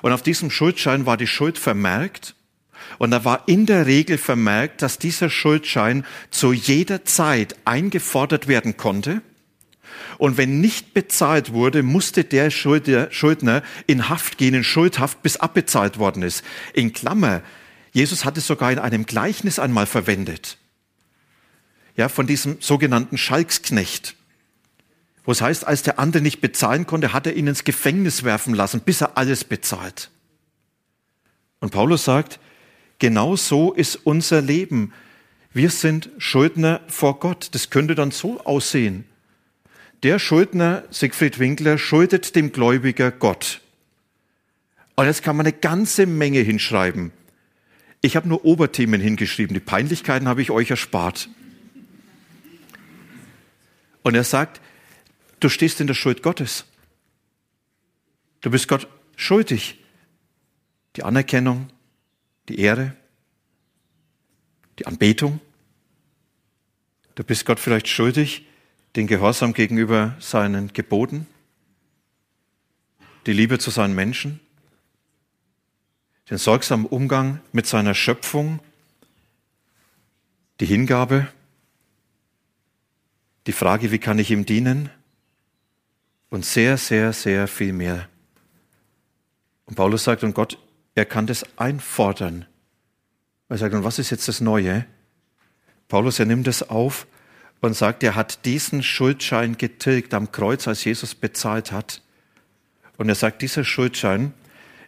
Und 0.00 0.12
auf 0.12 0.22
diesem 0.22 0.50
Schuldschein 0.50 1.04
war 1.04 1.18
die 1.18 1.26
Schuld 1.26 1.58
vermerkt. 1.58 2.34
Und 2.96 3.10
da 3.10 3.22
war 3.22 3.46
in 3.46 3.66
der 3.66 3.84
Regel 3.84 4.16
vermerkt, 4.16 4.80
dass 4.80 4.98
dieser 4.98 5.28
Schuldschein 5.28 6.06
zu 6.30 6.54
jeder 6.54 7.04
Zeit 7.04 7.56
eingefordert 7.66 8.48
werden 8.48 8.78
konnte 8.78 9.20
und 10.18 10.36
wenn 10.36 10.60
nicht 10.60 10.94
bezahlt 10.94 11.52
wurde, 11.52 11.82
musste 11.82 12.24
der 12.24 12.50
Schuldner 12.50 13.62
in 13.86 14.08
Haft 14.08 14.38
gehen, 14.38 14.54
in 14.54 14.64
Schuldhaft, 14.64 15.22
bis 15.22 15.38
abbezahlt 15.38 15.98
worden 15.98 16.22
ist. 16.22 16.44
In 16.74 16.92
Klammer, 16.92 17.42
Jesus 17.92 18.24
hat 18.24 18.36
es 18.36 18.46
sogar 18.46 18.70
in 18.72 18.78
einem 18.78 19.06
Gleichnis 19.06 19.58
einmal 19.58 19.86
verwendet. 19.86 20.58
Ja, 21.96 22.08
von 22.08 22.26
diesem 22.26 22.58
sogenannten 22.60 23.18
Schalksknecht. 23.18 24.16
Wo 25.24 25.32
es 25.32 25.42
heißt, 25.42 25.66
als 25.66 25.82
der 25.82 25.98
andere 25.98 26.22
nicht 26.22 26.40
bezahlen 26.40 26.86
konnte, 26.86 27.12
hat 27.12 27.26
er 27.26 27.34
ihn 27.34 27.46
ins 27.46 27.64
Gefängnis 27.64 28.24
werfen 28.24 28.54
lassen, 28.54 28.80
bis 28.80 29.00
er 29.00 29.16
alles 29.16 29.44
bezahlt. 29.44 30.10
Und 31.60 31.72
Paulus 31.72 32.04
sagt, 32.04 32.40
genau 32.98 33.36
so 33.36 33.72
ist 33.72 33.96
unser 33.96 34.40
Leben. 34.40 34.92
Wir 35.52 35.70
sind 35.70 36.10
Schuldner 36.18 36.80
vor 36.88 37.18
Gott. 37.20 37.48
Das 37.52 37.70
könnte 37.70 37.94
dann 37.94 38.12
so 38.12 38.40
aussehen. 38.40 39.04
Der 40.02 40.18
Schuldner, 40.18 40.84
Siegfried 40.90 41.38
Winkler, 41.38 41.76
schuldet 41.76 42.34
dem 42.34 42.52
Gläubiger 42.52 43.10
Gott. 43.10 43.60
Und 44.96 45.06
jetzt 45.06 45.22
kann 45.22 45.36
man 45.36 45.46
eine 45.46 45.56
ganze 45.56 46.06
Menge 46.06 46.40
hinschreiben. 46.40 47.12
Ich 48.00 48.16
habe 48.16 48.28
nur 48.28 48.44
Oberthemen 48.44 49.00
hingeschrieben. 49.00 49.52
Die 49.52 49.60
Peinlichkeiten 49.60 50.26
habe 50.26 50.40
ich 50.40 50.50
euch 50.50 50.70
erspart. 50.70 51.28
Und 54.02 54.14
er 54.14 54.24
sagt, 54.24 54.60
du 55.38 55.50
stehst 55.50 55.80
in 55.80 55.86
der 55.86 55.94
Schuld 55.94 56.22
Gottes. 56.22 56.64
Du 58.40 58.50
bist 58.50 58.68
Gott 58.68 58.88
schuldig. 59.16 59.78
Die 60.96 61.02
Anerkennung, 61.02 61.68
die 62.48 62.58
Ehre, 62.58 62.96
die 64.78 64.86
Anbetung. 64.86 65.40
Du 67.14 67.22
bist 67.22 67.44
Gott 67.44 67.60
vielleicht 67.60 67.86
schuldig, 67.86 68.46
den 68.96 69.06
Gehorsam 69.06 69.52
gegenüber 69.52 70.16
seinen 70.18 70.72
Geboten, 70.72 71.26
die 73.26 73.32
Liebe 73.32 73.58
zu 73.58 73.70
seinen 73.70 73.94
Menschen, 73.94 74.40
den 76.28 76.38
sorgsamen 76.38 76.86
Umgang 76.86 77.40
mit 77.52 77.66
seiner 77.66 77.94
Schöpfung, 77.94 78.60
die 80.60 80.66
Hingabe, 80.66 81.28
die 83.46 83.52
Frage, 83.52 83.90
wie 83.90 83.98
kann 83.98 84.18
ich 84.18 84.30
ihm 84.30 84.44
dienen 84.44 84.90
und 86.28 86.44
sehr, 86.44 86.76
sehr, 86.76 87.12
sehr 87.12 87.48
viel 87.48 87.72
mehr. 87.72 88.08
Und 89.66 89.76
Paulus 89.76 90.04
sagt, 90.04 90.24
und 90.24 90.34
Gott, 90.34 90.58
er 90.94 91.04
kann 91.04 91.26
das 91.26 91.46
einfordern. 91.58 92.46
Er 93.48 93.58
sagt, 93.58 93.74
und 93.74 93.84
was 93.84 93.98
ist 93.98 94.10
jetzt 94.10 94.28
das 94.28 94.40
Neue? 94.40 94.84
Paulus, 95.88 96.18
er 96.18 96.26
nimmt 96.26 96.46
es 96.46 96.68
auf 96.68 97.06
und 97.60 97.74
sagt, 97.74 98.02
er 98.02 98.14
hat 98.14 98.44
diesen 98.44 98.82
Schuldschein 98.82 99.58
getilgt 99.58 100.14
am 100.14 100.32
Kreuz, 100.32 100.66
als 100.66 100.84
Jesus 100.84 101.14
bezahlt 101.14 101.72
hat. 101.72 102.02
Und 102.96 103.08
er 103.08 103.14
sagt, 103.14 103.42
dieser 103.42 103.64
Schuldschein, 103.64 104.32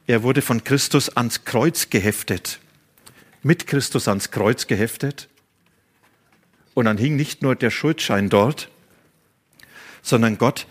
er 0.06 0.22
wurde 0.22 0.42
von 0.42 0.64
Christus 0.64 1.16
ans 1.16 1.44
Kreuz 1.44 1.90
geheftet, 1.90 2.60
mit 3.42 3.66
Christus 3.66 4.08
ans 4.08 4.30
Kreuz 4.30 4.66
geheftet. 4.66 5.28
Und 6.74 6.86
dann 6.86 6.98
hing 6.98 7.16
nicht 7.16 7.42
nur 7.42 7.54
der 7.54 7.70
Schuldschein 7.70 8.28
dort, 8.30 8.70
sondern 10.00 10.38
Gott, 10.38 10.66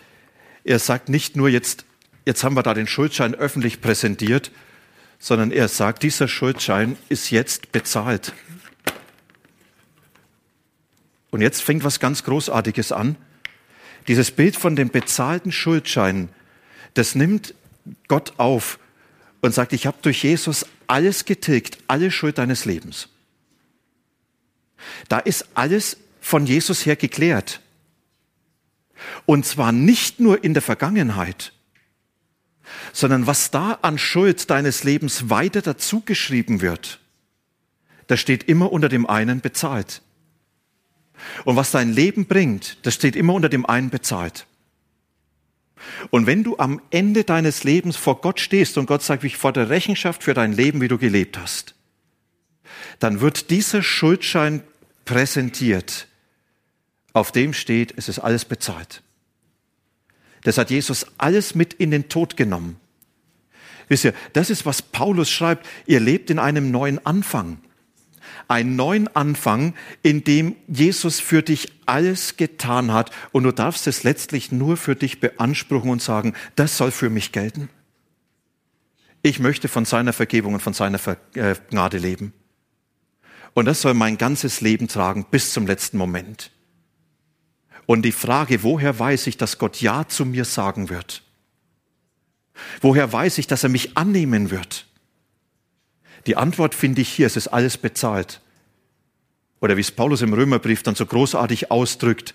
er 0.64 0.80
sagt 0.80 1.10
nicht 1.10 1.36
nur 1.36 1.50
jetzt, 1.50 1.86
jetzt 2.26 2.44
haben 2.44 2.56
wir 2.56 2.64
da 2.64 2.74
den 2.74 2.88
Schuldschein 2.88 3.36
öffentlich 3.36 3.82
präsentiert, 3.82 4.52
sondern 5.20 5.52
er 5.52 5.68
sagt, 5.68 6.04
dieser 6.04 6.28
Schuldschein 6.28 6.98
ist 7.10 7.30
jetzt 7.30 7.72
bezahlt. 7.72 8.34
Und 11.32 11.41
jetzt 11.41 11.62
fängt 11.62 11.84
was 11.84 12.00
ganz 12.00 12.24
Großartiges 12.24 12.91
an. 12.91 13.15
Dieses 14.08 14.32
Bild 14.32 14.56
von 14.56 14.76
dem 14.76 14.89
bezahlten 14.89 15.52
Schuldschein, 15.52 16.30
das 16.94 17.15
nimmt 17.15 17.56
Gott 18.08 18.34
auf 18.38 18.80
und 19.41 19.54
sagt, 19.54 19.74
ich 19.74 19.88
habe 19.88 19.98
durch 20.02 20.24
Jesus 20.24 20.65
alles 20.88 21.26
getilgt, 21.26 21.78
alle 21.88 22.12
Schuld 22.12 22.38
deines 22.38 22.65
Lebens. 22.65 23.10
Da 25.08 25.20
ist 25.20 25.48
alles 25.54 25.98
von 26.20 26.46
Jesus 26.46 26.86
her 26.86 26.96
geklärt. 26.96 27.62
Und 29.26 29.46
zwar 29.46 29.72
nicht 29.72 30.20
nur 30.20 30.44
in 30.44 30.54
der 30.54 30.62
Vergangenheit, 30.62 31.54
sondern 32.94 33.26
was 33.26 33.52
da 33.52 33.80
an 33.82 33.98
Schuld 33.98 34.50
deines 34.50 34.84
Lebens 34.84 35.30
weiter 35.30 35.62
dazugeschrieben 35.62 36.62
wird, 36.62 37.00
das 38.08 38.20
steht 38.20 38.44
immer 38.44 38.72
unter 38.72 38.89
dem 38.89 39.08
einen 39.08 39.41
bezahlt. 39.41 40.02
Und 41.46 41.56
was 41.56 41.72
dein 41.72 41.94
Leben 41.94 42.26
bringt, 42.26 42.78
das 42.84 42.96
steht 42.96 43.16
immer 43.16 43.34
unter 43.34 43.50
dem 43.50 43.66
einen 43.66 43.90
bezahlt. 43.90 44.46
Und 46.10 46.28
wenn 46.28 46.44
du 46.44 46.58
am 46.58 46.82
Ende 46.92 47.24
deines 47.24 47.64
Lebens 47.64 47.98
vor 47.98 48.22
Gott 48.22 48.40
stehst 48.40 48.78
und 48.78 48.86
Gott 48.86 49.02
sagt, 49.02 49.24
ich 49.24 49.38
fordere 49.38 49.70
Rechenschaft 49.70 50.24
für 50.24 50.34
dein 50.34 50.54
Leben, 50.54 50.82
wie 50.82 50.88
du 50.88 50.98
gelebt 50.98 51.38
hast, 51.38 51.76
dann 53.00 53.22
wird 53.22 53.50
dieser 53.50 53.82
Schuldschein 53.82 54.62
präsentiert, 55.06 56.08
auf 57.14 57.32
dem 57.32 57.54
steht, 57.54 57.94
es 57.98 58.08
ist 58.08 58.20
alles 58.20 58.46
bezahlt. 58.46 59.02
Das 60.44 60.58
hat 60.58 60.70
Jesus 60.70 61.06
alles 61.18 61.56
mit 61.56 61.74
in 61.74 61.92
den 61.92 62.10
Tod 62.10 62.38
genommen. 62.38 62.78
Wisst 63.90 64.06
ihr, 64.06 64.14
das 64.34 64.50
ist, 64.50 64.66
was 64.66 64.82
Paulus 64.82 65.30
schreibt. 65.30 65.68
Ihr 65.86 66.00
lebt 66.00 66.30
in 66.30 66.40
einem 66.40 66.72
neuen 66.72 67.06
Anfang 67.06 67.58
einen 68.52 68.76
neuen 68.76 69.08
Anfang, 69.16 69.74
in 70.04 70.26
dem 70.26 70.58
Jesus 70.68 71.22
für 71.22 71.42
dich 71.42 71.72
alles 71.86 72.36
getan 72.36 72.92
hat 72.92 73.10
und 73.32 73.44
du 73.44 73.54
darfst 73.54 73.88
es 73.88 74.04
letztlich 74.04 74.52
nur 74.52 74.76
für 74.76 74.96
dich 74.96 75.22
beanspruchen 75.22 75.90
und 75.90 76.02
sagen, 76.02 76.34
das 76.56 76.76
soll 76.76 76.92
für 76.92 77.10
mich 77.10 77.32
gelten. 77.32 77.70
Ich 79.22 79.40
möchte 79.40 79.70
von 79.70 79.86
seiner 79.86 80.12
Vergebung 80.12 80.56
und 80.56 80.60
von 80.60 80.74
seiner 80.74 81.00
äh, 81.36 81.56
Gnade 81.70 81.98
leben. 81.98 82.34
Und 83.54 83.66
das 83.66 83.82
soll 83.82 83.94
mein 83.94 84.18
ganzes 84.18 84.60
Leben 84.60 84.88
tragen 84.88 85.26
bis 85.32 85.54
zum 85.54 85.66
letzten 85.66 85.98
Moment. 85.98 86.52
Und 87.86 88.04
die 88.04 88.12
Frage, 88.12 88.64
woher 88.64 88.98
weiß 89.00 89.28
ich, 89.28 89.38
dass 89.38 89.60
Gott 89.60 89.82
Ja 89.82 90.08
zu 90.08 90.26
mir 90.26 90.46
sagen 90.46 90.90
wird? 90.90 91.24
Woher 92.82 93.12
weiß 93.12 93.38
ich, 93.38 93.48
dass 93.48 93.64
er 93.64 93.70
mich 93.70 93.96
annehmen 93.96 94.52
wird? 94.52 94.88
Die 96.28 96.38
Antwort 96.38 96.76
finde 96.76 97.02
ich 97.02 97.10
hier, 97.10 97.28
es 97.28 97.38
ist 97.38 97.48
alles 97.48 97.78
bezahlt. 97.78 98.42
Oder 99.60 99.78
wie 99.78 99.82
es 99.82 99.92
Paulus 99.92 100.22
im 100.22 100.34
Römerbrief 100.34 100.84
dann 100.84 100.96
so 100.96 101.06
großartig 101.06 101.72
ausdrückt, 101.72 102.34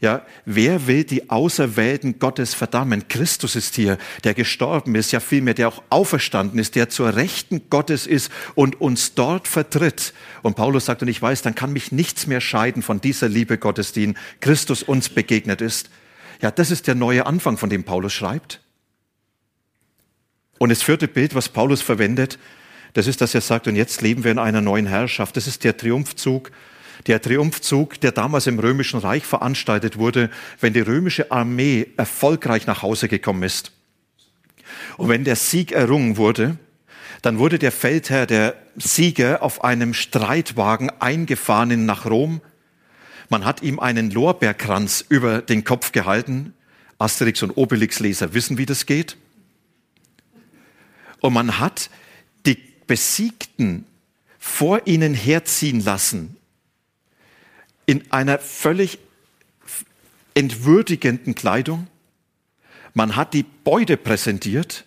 ja, 0.00 0.26
wer 0.44 0.86
will 0.86 1.04
die 1.04 1.30
Auserwählten 1.30 2.18
Gottes 2.18 2.52
verdammen? 2.52 3.08
Christus 3.08 3.56
ist 3.56 3.74
hier, 3.74 3.96
der 4.24 4.34
gestorben 4.34 4.94
ist, 4.96 5.12
ja 5.12 5.20
vielmehr, 5.20 5.54
der 5.54 5.68
auch 5.68 5.82
auferstanden 5.88 6.58
ist, 6.58 6.74
der 6.74 6.90
zur 6.90 7.16
Rechten 7.16 7.70
Gottes 7.70 8.06
ist 8.06 8.30
und 8.54 8.80
uns 8.80 9.14
dort 9.14 9.48
vertritt. 9.48 10.12
Und 10.42 10.56
Paulus 10.56 10.86
sagt, 10.86 11.02
und 11.02 11.08
ich 11.08 11.22
weiß, 11.22 11.42
dann 11.42 11.54
kann 11.54 11.72
mich 11.72 11.92
nichts 11.92 12.26
mehr 12.26 12.40
scheiden 12.40 12.82
von 12.82 13.00
dieser 13.00 13.28
Liebe 13.28 13.56
Gottes, 13.56 13.92
die 13.92 14.04
in 14.04 14.16
Christus 14.40 14.82
uns 14.82 15.08
begegnet 15.08 15.60
ist. 15.60 15.88
Ja, 16.42 16.50
das 16.50 16.70
ist 16.70 16.86
der 16.86 16.94
neue 16.94 17.24
Anfang, 17.24 17.56
von 17.56 17.70
dem 17.70 17.84
Paulus 17.84 18.12
schreibt. 18.12 18.60
Und 20.58 20.68
das 20.68 20.82
vierte 20.82 21.08
Bild, 21.08 21.34
was 21.34 21.48
Paulus 21.48 21.80
verwendet, 21.80 22.38
das 22.94 23.08
ist, 23.08 23.20
dass 23.20 23.34
er 23.34 23.40
sagt, 23.40 23.66
und 23.66 23.76
jetzt 23.76 24.00
leben 24.02 24.24
wir 24.24 24.30
in 24.30 24.38
einer 24.38 24.60
neuen 24.60 24.86
Herrschaft. 24.86 25.36
Das 25.36 25.46
ist 25.46 25.64
der 25.64 25.76
Triumphzug, 25.76 26.50
der 27.06 27.20
Triumphzug, 27.20 28.00
der 28.00 28.12
damals 28.12 28.46
im 28.46 28.58
Römischen 28.58 29.00
Reich 29.00 29.24
veranstaltet 29.24 29.98
wurde, 29.98 30.30
wenn 30.60 30.72
die 30.72 30.80
römische 30.80 31.30
Armee 31.30 31.88
erfolgreich 31.96 32.66
nach 32.66 32.82
Hause 32.82 33.08
gekommen 33.08 33.42
ist. 33.42 33.72
Und 34.96 35.08
wenn 35.08 35.24
der 35.24 35.36
Sieg 35.36 35.72
errungen 35.72 36.16
wurde, 36.16 36.56
dann 37.20 37.38
wurde 37.38 37.58
der 37.58 37.72
Feldherr, 37.72 38.26
der 38.26 38.54
Sieger, 38.76 39.42
auf 39.42 39.64
einem 39.64 39.92
Streitwagen 39.92 40.90
eingefahren 41.00 41.86
nach 41.86 42.06
Rom. 42.06 42.40
Man 43.28 43.44
hat 43.44 43.62
ihm 43.62 43.80
einen 43.80 44.10
Lorbeerkranz 44.10 45.04
über 45.08 45.42
den 45.42 45.64
Kopf 45.64 45.90
gehalten. 45.90 46.54
Asterix 46.98 47.42
und 47.42 47.56
Obelix-Leser 47.56 48.34
wissen, 48.34 48.56
wie 48.56 48.66
das 48.66 48.86
geht. 48.86 49.16
Und 51.20 51.32
man 51.32 51.58
hat 51.58 51.90
Besiegten 52.86 53.86
vor 54.38 54.86
ihnen 54.86 55.14
herziehen 55.14 55.82
lassen, 55.82 56.36
in 57.86 58.10
einer 58.10 58.38
völlig 58.38 58.98
entwürdigenden 60.34 61.34
Kleidung. 61.34 61.86
Man 62.92 63.16
hat 63.16 63.34
die 63.34 63.42
Beute 63.42 63.96
präsentiert 63.96 64.84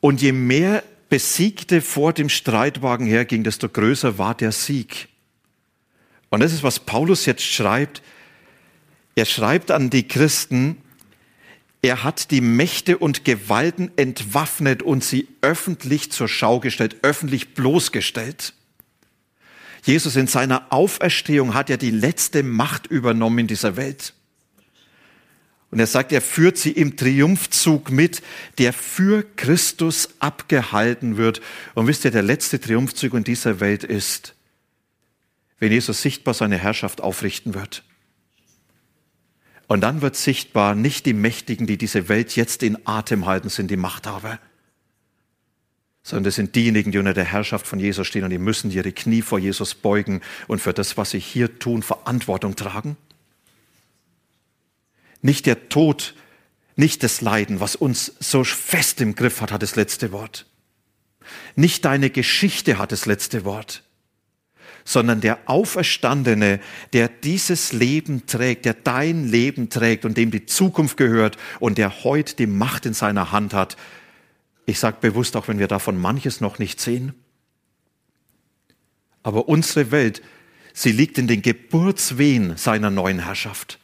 und 0.00 0.20
je 0.22 0.32
mehr 0.32 0.82
Besiegte 1.08 1.82
vor 1.82 2.12
dem 2.12 2.28
Streitwagen 2.28 3.06
herging, 3.06 3.44
desto 3.44 3.68
größer 3.68 4.18
war 4.18 4.34
der 4.34 4.52
Sieg. 4.52 5.08
Und 6.30 6.40
das 6.40 6.52
ist, 6.52 6.62
was 6.62 6.80
Paulus 6.80 7.26
jetzt 7.26 7.42
schreibt. 7.42 8.02
Er 9.14 9.26
schreibt 9.26 9.70
an 9.70 9.90
die 9.90 10.08
Christen, 10.08 10.78
er 11.82 12.04
hat 12.04 12.30
die 12.30 12.40
Mächte 12.40 12.96
und 12.96 13.24
Gewalten 13.24 13.90
entwaffnet 13.96 14.84
und 14.84 15.02
sie 15.02 15.26
öffentlich 15.40 16.12
zur 16.12 16.28
Schau 16.28 16.60
gestellt, 16.60 16.96
öffentlich 17.02 17.54
bloßgestellt. 17.54 18.54
Jesus 19.84 20.14
in 20.14 20.28
seiner 20.28 20.72
Auferstehung 20.72 21.54
hat 21.54 21.68
ja 21.68 21.76
die 21.76 21.90
letzte 21.90 22.44
Macht 22.44 22.86
übernommen 22.86 23.40
in 23.40 23.46
dieser 23.48 23.76
Welt. 23.76 24.14
Und 25.72 25.80
er 25.80 25.88
sagt, 25.88 26.12
er 26.12 26.20
führt 26.20 26.56
sie 26.56 26.70
im 26.70 26.96
Triumphzug 26.96 27.90
mit, 27.90 28.22
der 28.58 28.72
für 28.72 29.24
Christus 29.36 30.10
abgehalten 30.20 31.16
wird. 31.16 31.40
Und 31.74 31.88
wisst 31.88 32.04
ihr, 32.04 32.10
der 32.10 32.22
letzte 32.22 32.60
Triumphzug 32.60 33.14
in 33.14 33.24
dieser 33.24 33.58
Welt 33.58 33.82
ist, 33.82 34.34
wenn 35.58 35.72
Jesus 35.72 36.02
sichtbar 36.02 36.34
seine 36.34 36.58
Herrschaft 36.58 37.00
aufrichten 37.00 37.54
wird. 37.54 37.82
Und 39.72 39.80
dann 39.80 40.02
wird 40.02 40.16
sichtbar, 40.16 40.74
nicht 40.74 41.06
die 41.06 41.14
Mächtigen, 41.14 41.66
die 41.66 41.78
diese 41.78 42.10
Welt 42.10 42.36
jetzt 42.36 42.62
in 42.62 42.86
Atem 42.86 43.24
halten, 43.24 43.48
sind 43.48 43.70
die 43.70 43.78
Machthaber, 43.78 44.38
sondern 46.02 46.24
das 46.24 46.34
sind 46.34 46.54
diejenigen, 46.54 46.92
die 46.92 46.98
unter 46.98 47.14
der 47.14 47.24
Herrschaft 47.24 47.66
von 47.66 47.80
Jesus 47.80 48.06
stehen 48.06 48.22
und 48.22 48.28
die 48.28 48.36
müssen 48.36 48.70
ihre 48.70 48.92
Knie 48.92 49.22
vor 49.22 49.38
Jesus 49.38 49.74
beugen 49.74 50.20
und 50.46 50.60
für 50.60 50.74
das, 50.74 50.98
was 50.98 51.12
sie 51.12 51.20
hier 51.20 51.58
tun, 51.58 51.82
Verantwortung 51.82 52.54
tragen. 52.54 52.98
Nicht 55.22 55.46
der 55.46 55.70
Tod, 55.70 56.16
nicht 56.76 57.02
das 57.02 57.22
Leiden, 57.22 57.60
was 57.60 57.74
uns 57.74 58.12
so 58.20 58.44
fest 58.44 59.00
im 59.00 59.14
Griff 59.14 59.40
hat, 59.40 59.52
hat 59.52 59.62
das 59.62 59.74
letzte 59.74 60.12
Wort. 60.12 60.44
Nicht 61.56 61.86
deine 61.86 62.10
Geschichte 62.10 62.76
hat 62.76 62.92
das 62.92 63.06
letzte 63.06 63.46
Wort, 63.46 63.84
sondern 64.84 65.20
der 65.20 65.38
Auferstandene, 65.46 66.60
der 66.92 67.08
dieses 67.08 67.72
Leben 67.72 68.26
trägt, 68.26 68.64
der 68.64 68.74
dein 68.74 69.28
Leben 69.28 69.70
trägt 69.70 70.04
und 70.04 70.16
dem 70.16 70.30
die 70.30 70.46
Zukunft 70.46 70.96
gehört 70.96 71.36
und 71.60 71.78
der 71.78 72.04
heute 72.04 72.36
die 72.36 72.46
Macht 72.46 72.86
in 72.86 72.94
seiner 72.94 73.32
Hand 73.32 73.54
hat, 73.54 73.76
ich 74.66 74.78
sage 74.78 74.98
bewusst, 75.00 75.36
auch 75.36 75.48
wenn 75.48 75.58
wir 75.58 75.68
davon 75.68 76.00
manches 76.00 76.40
noch 76.40 76.58
nicht 76.58 76.80
sehen. 76.80 77.14
Aber 79.22 79.48
unsere 79.48 79.90
Welt, 79.90 80.22
sie 80.72 80.92
liegt 80.92 81.18
in 81.18 81.26
den 81.26 81.42
Geburtswehen 81.42 82.56
seiner 82.56 82.90
neuen 82.90 83.20
Herrschaft. 83.20 83.78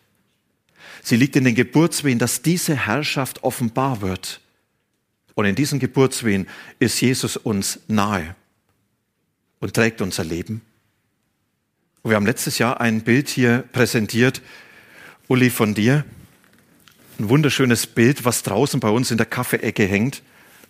Sie 1.03 1.17
liegt 1.17 1.37
in 1.37 1.45
den 1.45 1.55
Geburtswehen, 1.55 2.19
dass 2.19 2.43
diese 2.43 2.77
Herrschaft 2.77 3.43
offenbar 3.45 4.01
wird. 4.01 4.41
Und 5.35 5.45
in 5.45 5.55
diesen 5.55 5.79
Geburtswehen 5.79 6.49
ist 6.81 7.01
Jesus 7.01 7.37
uns 7.37 7.81
nahe 7.87 8.35
und 9.61 9.75
trägt 9.75 10.01
unser 10.01 10.25
Leben. 10.25 10.63
Wir 12.05 12.15
haben 12.15 12.27
letztes 12.27 12.59
Jahr 12.59 12.81
ein 12.81 13.03
Bild 13.03 13.29
hier 13.29 13.65
präsentiert, 13.73 14.41
Uli 15.27 15.51
von 15.51 15.75
dir. 15.75 16.05
Ein 17.19 17.29
wunderschönes 17.29 17.87
Bild, 17.87 18.25
was 18.25 18.45
draußen 18.45 18.79
bei 18.79 18.89
uns 18.89 19.11
in 19.11 19.17
der 19.17 19.27
Kaffeeecke 19.27 19.85
hängt. 19.85 20.23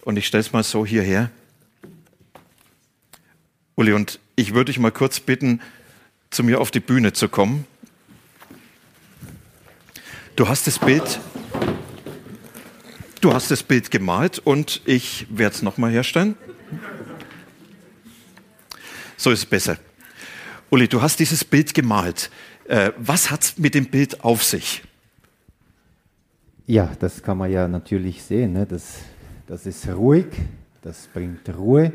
Und 0.02 0.16
ich 0.16 0.26
stelle 0.26 0.40
es 0.40 0.52
mal 0.52 0.62
so 0.62 0.86
hierher. 0.86 1.30
Uli, 3.76 3.92
und 3.92 4.18
ich 4.36 4.54
würde 4.54 4.72
dich 4.72 4.78
mal 4.78 4.90
kurz 4.90 5.20
bitten, 5.20 5.60
zu 6.30 6.42
mir 6.42 6.60
auf 6.60 6.70
die 6.70 6.80
Bühne 6.80 7.12
zu 7.12 7.28
kommen. 7.28 7.66
Du 10.34 10.48
hast 10.48 10.66
das 10.66 10.78
Bild, 10.78 11.20
du 13.20 13.34
hast 13.34 13.50
das 13.50 13.62
Bild 13.62 13.90
gemalt 13.90 14.38
und 14.38 14.80
ich 14.86 15.26
werde 15.30 15.56
es 15.56 15.62
nochmal 15.62 15.90
herstellen. 15.90 16.36
So 19.16 19.30
ist 19.30 19.40
es 19.40 19.46
besser. 19.46 19.78
Uli, 20.70 20.88
du 20.88 21.00
hast 21.00 21.18
dieses 21.18 21.44
Bild 21.44 21.74
gemalt. 21.74 22.30
Äh, 22.66 22.92
was 22.98 23.30
hat 23.30 23.42
es 23.42 23.58
mit 23.58 23.74
dem 23.74 23.86
Bild 23.86 24.22
auf 24.24 24.44
sich? 24.44 24.82
Ja, 26.66 26.90
das 26.98 27.22
kann 27.22 27.38
man 27.38 27.50
ja 27.50 27.66
natürlich 27.66 28.22
sehen. 28.22 28.52
Ne? 28.52 28.66
Das 28.66 28.98
das 29.48 29.64
ist 29.64 29.88
ruhig, 29.88 30.26
das 30.82 31.08
bringt 31.14 31.48
Ruhe. 31.56 31.90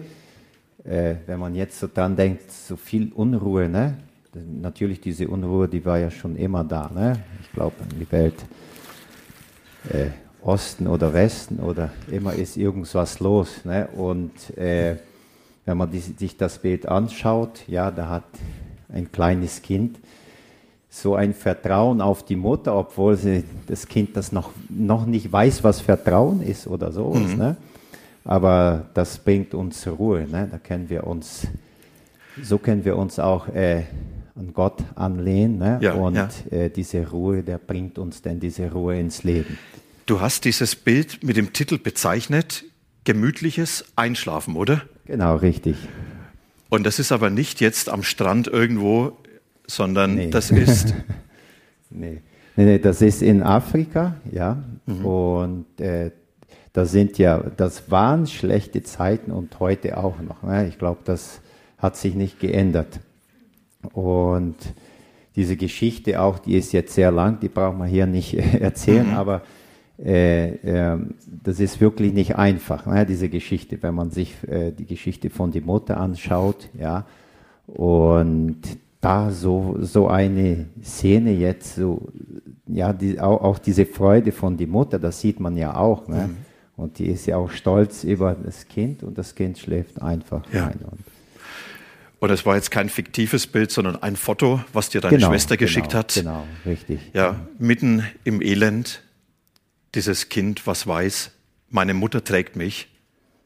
Äh, 0.83 1.17
wenn 1.27 1.39
man 1.39 1.53
jetzt 1.53 1.79
so 1.79 1.87
dran 1.87 2.15
denkt, 2.15 2.51
so 2.51 2.75
viel 2.75 3.11
Unruhe, 3.13 3.69
ne? 3.69 3.99
natürlich 4.33 4.99
diese 4.99 5.27
Unruhe, 5.27 5.67
die 5.67 5.85
war 5.85 5.99
ja 5.99 6.09
schon 6.09 6.35
immer 6.35 6.63
da. 6.63 6.89
Ne? 6.91 7.23
Ich 7.43 7.51
glaube, 7.51 7.75
die 7.99 8.11
Welt 8.11 8.33
äh, 9.91 10.07
Osten 10.41 10.87
oder 10.87 11.13
Westen 11.13 11.59
oder 11.59 11.91
immer 12.09 12.33
ist 12.33 12.57
irgendwas 12.57 13.19
los. 13.19 13.63
Ne? 13.65 13.87
Und 13.89 14.57
äh, 14.57 14.97
wenn 15.65 15.77
man 15.77 15.91
die, 15.91 15.99
sich 15.99 16.35
das 16.35 16.57
Bild 16.57 16.87
anschaut, 16.87 17.67
ja, 17.67 17.91
da 17.91 18.09
hat 18.09 18.23
ein 18.93 19.11
kleines 19.11 19.61
Kind 19.61 19.97
so 20.93 21.15
ein 21.15 21.33
Vertrauen 21.33 22.01
auf 22.01 22.23
die 22.23 22.35
Mutter, 22.35 22.75
obwohl 22.75 23.17
sie, 23.17 23.43
das 23.65 23.87
Kind 23.87 24.15
das 24.15 24.31
noch, 24.31 24.51
noch 24.69 25.07
nicht 25.07 25.31
weiß, 25.31 25.63
was 25.63 25.81
Vertrauen 25.81 26.43
ist 26.43 26.67
oder 26.67 26.91
so. 26.91 27.15
Mhm. 27.15 27.35
Ne? 27.35 27.57
Aber 28.23 28.85
das 28.93 29.17
bringt 29.17 29.55
uns 29.55 29.87
Ruhe. 29.87 30.27
Ne? 30.29 30.47
Da 30.51 30.59
können 30.59 30.91
wir 30.91 31.07
uns, 31.07 31.47
so 32.43 32.59
können 32.59 32.85
wir 32.85 32.95
uns 32.95 33.17
auch 33.17 33.47
äh, 33.47 33.85
an 34.35 34.53
Gott 34.53 34.83
anlehnen. 34.93 35.57
Ne? 35.57 35.79
Ja, 35.81 35.93
Und 35.93 36.13
ja. 36.13 36.29
Äh, 36.51 36.69
diese 36.69 37.09
Ruhe, 37.09 37.41
der 37.41 37.57
bringt 37.57 37.97
uns 37.97 38.21
dann 38.21 38.39
diese 38.39 38.71
Ruhe 38.71 38.99
ins 38.99 39.23
Leben. 39.23 39.57
Du 40.05 40.21
hast 40.21 40.45
dieses 40.45 40.75
Bild 40.75 41.23
mit 41.23 41.37
dem 41.37 41.53
Titel 41.53 41.79
bezeichnet, 41.79 42.65
gemütliches 43.03 43.85
Einschlafen, 43.95 44.55
oder? 44.55 44.83
Genau, 45.05 45.37
richtig. 45.37 45.75
Und 46.73 46.85
das 46.85 46.97
ist 46.97 47.11
aber 47.11 47.29
nicht 47.29 47.61
jetzt 47.61 47.87
am 47.87 48.01
Strand 48.01 48.47
irgendwo 48.47 49.17
sondern 49.67 50.15
nee. 50.15 50.29
das 50.29 50.51
ist. 50.51 50.93
nee. 51.89 52.21
nee. 52.55 52.65
Nee, 52.65 52.77
das 52.77 53.01
ist 53.01 53.23
in 53.23 53.41
Afrika, 53.41 54.15
ja. 54.31 54.63
Mhm. 54.85 55.05
Und 55.05 55.79
äh, 55.79 56.11
das 56.71 56.91
sind 56.91 57.17
ja, 57.17 57.39
das 57.57 57.89
waren 57.89 58.27
schlechte 58.27 58.83
Zeiten 58.83 59.31
und 59.31 59.59
heute 59.59 59.97
auch 59.97 60.19
noch. 60.19 60.43
Ne? 60.43 60.67
Ich 60.67 60.77
glaube, 60.77 60.99
das 61.03 61.41
hat 61.79 61.97
sich 61.97 62.13
nicht 62.13 62.39
geändert. 62.39 62.99
Und 63.93 64.55
diese 65.35 65.57
Geschichte 65.57 66.21
auch, 66.21 66.37
die 66.37 66.55
ist 66.55 66.73
jetzt 66.73 66.93
sehr 66.93 67.11
lang, 67.11 67.39
die 67.39 67.49
braucht 67.49 67.77
man 67.77 67.87
hier 67.87 68.05
nicht 68.05 68.35
erzählen, 68.61 69.07
mhm. 69.07 69.15
aber 69.15 69.41
das 69.97 71.59
ist 71.59 71.79
wirklich 71.79 72.13
nicht 72.13 72.35
einfach, 72.35 72.85
ne, 72.85 73.05
diese 73.05 73.29
Geschichte, 73.29 73.81
wenn 73.81 73.93
man 73.93 74.09
sich 74.09 74.35
äh, 74.47 74.71
die 74.71 74.85
Geschichte 74.85 75.29
von 75.29 75.51
der 75.51 75.61
Mutter 75.61 75.97
anschaut, 75.97 76.69
ja. 76.77 77.05
Und 77.67 78.59
da 79.03 79.31
so, 79.31 79.77
so 79.81 80.07
eine 80.07 80.65
Szene 80.81 81.33
jetzt, 81.33 81.75
so, 81.75 82.07
ja, 82.67 82.93
die, 82.93 83.19
auch, 83.19 83.41
auch 83.41 83.59
diese 83.59 83.85
Freude 83.85 84.31
von 84.31 84.57
der 84.57 84.67
Mutter, 84.67 84.97
das 84.97 85.19
sieht 85.19 85.39
man 85.39 85.57
ja 85.57 85.75
auch. 85.75 86.07
Ne? 86.07 86.29
Mhm. 86.29 86.37
Und 86.75 86.99
die 86.99 87.07
ist 87.07 87.25
ja 87.25 87.37
auch 87.37 87.51
stolz 87.51 88.03
über 88.03 88.33
das 88.33 88.67
Kind 88.67 89.03
und 89.03 89.17
das 89.17 89.35
Kind 89.35 89.59
schläft 89.59 90.01
einfach 90.01 90.41
ja. 90.51 90.67
ein. 90.67 90.79
Und, 90.89 90.99
und 92.19 92.29
es 92.31 92.45
war 92.45 92.55
jetzt 92.55 92.71
kein 92.71 92.89
fiktives 92.89 93.45
Bild, 93.45 93.71
sondern 93.71 94.01
ein 94.01 94.15
Foto, 94.15 94.61
was 94.71 94.89
dir 94.89 95.01
deine 95.01 95.17
genau, 95.17 95.29
Schwester 95.29 95.57
geschickt 95.57 95.89
genau, 95.89 95.99
hat. 95.99 96.13
Genau, 96.13 96.43
richtig. 96.65 96.99
Ja, 97.13 97.35
mitten 97.59 98.03
im 98.23 98.41
Elend, 98.41 99.02
dieses 99.95 100.29
Kind, 100.29 100.65
was 100.67 100.87
weiß, 100.87 101.31
meine 101.69 101.93
Mutter 101.93 102.23
trägt 102.23 102.55
mich 102.55 102.87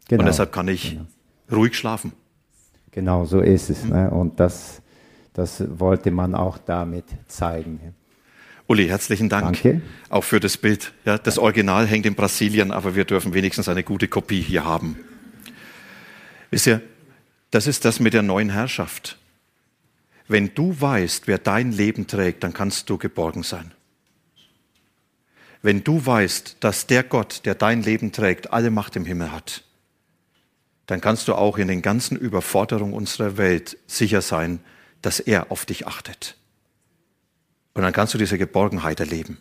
genau, 0.08 0.22
und 0.22 0.28
deshalb 0.28 0.52
kann 0.52 0.68
ich 0.68 0.92
genau. 0.92 1.06
ruhig 1.52 1.78
schlafen. 1.78 2.14
Genau, 2.92 3.26
so 3.26 3.42
ist 3.42 3.70
es. 3.70 3.84
Ne? 3.84 4.10
Und 4.10 4.40
das, 4.40 4.82
das 5.34 5.64
wollte 5.80 6.12
man 6.12 6.36
auch 6.36 6.58
damit 6.58 7.06
zeigen. 7.28 7.80
Uli, 8.68 8.88
herzlichen 8.88 9.30
Dank 9.30 9.62
Danke. 9.62 9.82
auch 10.10 10.24
für 10.24 10.40
das 10.40 10.58
Bild. 10.58 10.94
Ja, 11.06 11.18
das 11.18 11.38
Original 11.38 11.88
hängt 11.88 12.06
in 12.06 12.16
Brasilien, 12.16 12.72
aber 12.72 12.96
wir 12.96 13.06
dürfen 13.06 13.34
wenigstens 13.34 13.70
eine 13.70 13.84
gute 13.84 14.10
Kopie 14.10 14.42
hier 14.42 14.66
haben. 14.66 14.98
Wisst 16.50 16.68
ihr, 16.68 16.82
das 17.52 17.68
ist 17.68 17.86
das 17.86 18.00
mit 18.00 18.14
der 18.14 18.24
neuen 18.24 18.50
Herrschaft. 18.50 19.18
Wenn 20.28 20.54
du 20.54 20.76
weißt, 20.80 21.28
wer 21.28 21.38
dein 21.38 21.72
Leben 21.72 22.08
trägt, 22.08 22.44
dann 22.44 22.54
kannst 22.54 22.90
du 22.90 22.98
geborgen 22.98 23.44
sein. 23.44 23.72
Wenn 25.62 25.84
du 25.84 26.06
weißt, 26.06 26.58
dass 26.60 26.88
der 26.88 27.04
Gott, 27.04 27.41
der 27.46 27.56
dein 27.56 27.84
Leben 27.84 28.12
trägt, 28.12 28.54
alle 28.54 28.70
Macht 28.70 28.96
im 28.96 29.06
Himmel 29.06 29.32
hat, 29.32 29.63
dann 30.86 31.02
kannst 31.02 31.28
du 31.28 31.36
auch 31.36 31.58
in 31.58 31.67
den 31.67 31.82
ganzen 31.82 32.17
Überforderungen 32.17 32.93
unserer 32.93 33.38
Welt 33.38 33.78
sicher 33.88 34.22
sein, 34.22 34.60
dass 35.02 35.20
er 35.20 35.52
auf 35.52 35.65
dich 35.65 35.86
achtet. 35.86 36.36
Und 37.74 37.84
dann 37.84 37.93
kannst 37.93 38.13
du 38.13 38.17
diese 38.17 38.38
Geborgenheit 38.38 39.00
erleben. 39.00 39.38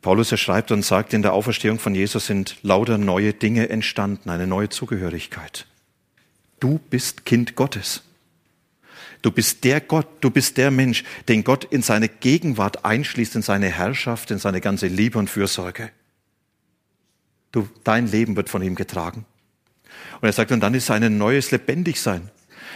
Paulus 0.00 0.30
er 0.30 0.38
schreibt 0.38 0.70
und 0.70 0.84
sagt, 0.84 1.12
in 1.12 1.22
der 1.22 1.32
Auferstehung 1.32 1.80
von 1.80 1.94
Jesus 1.94 2.26
sind 2.26 2.56
lauter 2.62 2.96
neue 2.96 3.32
Dinge 3.34 3.68
entstanden, 3.68 4.30
eine 4.30 4.46
neue 4.46 4.68
Zugehörigkeit. 4.68 5.66
Du 6.60 6.78
bist 6.78 7.26
Kind 7.26 7.56
Gottes. 7.56 8.05
Du 9.26 9.32
bist 9.32 9.64
der 9.64 9.80
Gott, 9.80 10.06
du 10.20 10.30
bist 10.30 10.56
der 10.56 10.70
Mensch, 10.70 11.02
den 11.26 11.42
Gott 11.42 11.64
in 11.64 11.82
seine 11.82 12.08
Gegenwart 12.08 12.84
einschließt, 12.84 13.34
in 13.34 13.42
seine 13.42 13.68
Herrschaft, 13.68 14.30
in 14.30 14.38
seine 14.38 14.60
ganze 14.60 14.86
Liebe 14.86 15.18
und 15.18 15.28
Fürsorge. 15.28 15.90
Du, 17.50 17.68
dein 17.82 18.06
Leben 18.06 18.36
wird 18.36 18.48
von 18.48 18.62
ihm 18.62 18.76
getragen. 18.76 19.24
Und 20.20 20.28
er 20.28 20.32
sagt, 20.32 20.52
und 20.52 20.60
dann 20.60 20.74
ist 20.74 20.92
ein 20.92 21.18
neues 21.18 21.50
Lebendigsein. 21.50 22.30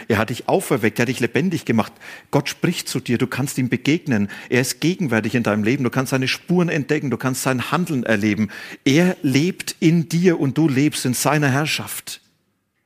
Er 0.09 0.17
hat 0.17 0.29
dich 0.29 0.49
auferweckt, 0.49 0.99
er 0.99 1.03
hat 1.03 1.07
dich 1.07 1.21
lebendig 1.21 1.63
gemacht. 1.63 1.93
Gott 2.31 2.49
spricht 2.49 2.89
zu 2.89 2.99
dir, 2.99 3.17
du 3.17 3.27
kannst 3.27 3.57
ihm 3.57 3.69
begegnen. 3.69 4.27
Er 4.49 4.59
ist 4.59 4.81
gegenwärtig 4.81 5.35
in 5.35 5.43
deinem 5.43 5.63
Leben, 5.63 5.85
du 5.85 5.89
kannst 5.89 6.09
seine 6.09 6.27
Spuren 6.27 6.67
entdecken, 6.67 7.11
du 7.11 7.17
kannst 7.17 7.43
sein 7.43 7.71
Handeln 7.71 8.03
erleben. 8.03 8.49
Er 8.83 9.15
lebt 9.21 9.77
in 9.79 10.09
dir 10.09 10.37
und 10.37 10.57
du 10.57 10.67
lebst 10.67 11.05
in 11.05 11.13
seiner 11.13 11.47
Herrschaft. 11.49 12.19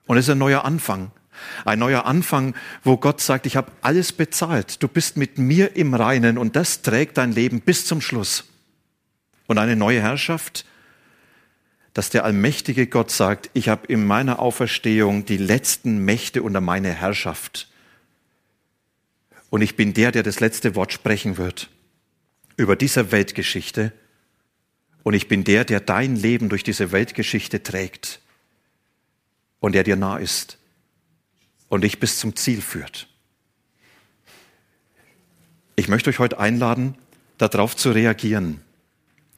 Und 0.06 0.18
es 0.18 0.26
ist 0.26 0.32
ein 0.32 0.38
neuer 0.38 0.66
Anfang. 0.66 1.10
Ein 1.64 1.80
neuer 1.80 2.06
Anfang, 2.06 2.56
wo 2.84 2.98
Gott 2.98 3.22
sagt, 3.22 3.46
ich 3.46 3.56
habe 3.56 3.72
alles 3.82 4.12
bezahlt. 4.12 4.82
Du 4.82 4.88
bist 4.88 5.18
mit 5.18 5.38
mir 5.38 5.76
im 5.76 5.94
Reinen 5.94 6.38
und 6.38 6.56
das 6.56 6.82
trägt 6.82 7.18
dein 7.18 7.32
Leben 7.32 7.62
bis 7.62 7.86
zum 7.86 8.02
Schluss. 8.02 8.46
Und 9.48 9.58
eine 9.58 9.76
neue 9.76 10.02
Herrschaft, 10.02 10.66
dass 11.94 12.10
der 12.10 12.26
allmächtige 12.26 12.88
Gott 12.88 13.12
sagt, 13.12 13.50
ich 13.54 13.70
habe 13.70 13.88
in 13.88 14.06
meiner 14.06 14.40
Auferstehung 14.40 15.26
die 15.26 15.38
letzten 15.38 16.00
Mächte 16.04 16.44
unter 16.44 16.62
meine 16.62 16.92
Herrschaft. 16.94 17.70
Und 19.50 19.62
ich 19.62 19.76
bin 19.76 19.94
der, 19.94 20.12
der 20.12 20.24
das 20.24 20.40
letzte 20.40 20.76
Wort 20.76 20.92
sprechen 20.92 21.38
wird 21.38 21.70
über 22.58 22.76
diese 22.76 23.12
Weltgeschichte 23.12 23.94
Und 25.06 25.14
ich 25.14 25.28
bin 25.28 25.44
der, 25.44 25.66
der 25.66 25.82
dein 25.82 26.16
Leben 26.16 26.50
durch 26.50 26.64
diese 26.64 26.92
Weltgeschichte 26.92 27.62
trägt 27.62 28.22
und 29.60 29.76
der 29.76 29.84
dir 29.84 29.96
nah 29.96 30.18
ist 30.18 30.58
und 31.70 31.84
dich 31.84 32.00
bis 32.00 32.20
zum 32.20 32.36
Ziel 32.36 32.62
führt. 32.62 33.08
Ich 35.76 35.88
möchte 35.88 36.10
euch 36.10 36.20
heute 36.20 36.40
einladen, 36.40 36.96
darauf 37.38 37.76
zu 37.76 37.92
reagieren, 37.92 38.62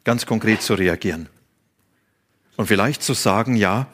ganz 0.04 0.26
konkret 0.26 0.62
zu 0.62 0.76
reagieren. 0.76 1.30
Und 2.56 2.68
vielleicht 2.68 3.04
zu 3.04 3.14
sagen, 3.14 3.56
ja, 3.56 3.88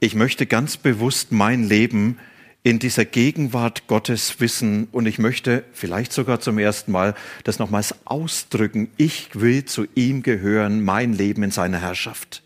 ich 0.00 0.14
möchte 0.14 0.46
ganz 0.46 0.76
bewusst 0.76 1.32
mein 1.32 1.64
Leben 1.64 2.18
in 2.62 2.78
dieser 2.78 3.04
Gegenwart 3.04 3.86
Gottes 3.86 4.40
wissen 4.40 4.88
und 4.92 5.06
ich 5.06 5.18
möchte 5.18 5.64
vielleicht 5.72 6.12
sogar 6.12 6.40
zum 6.40 6.58
ersten 6.58 6.92
Mal 6.92 7.14
das 7.44 7.58
nochmals 7.58 7.94
ausdrücken. 8.04 8.90
Ich 8.96 9.30
will 9.34 9.64
zu 9.64 9.86
ihm 9.94 10.22
gehören, 10.22 10.84
mein 10.84 11.12
Leben 11.12 11.42
in 11.42 11.50
seiner 11.50 11.80
Herrschaft. 11.80 12.42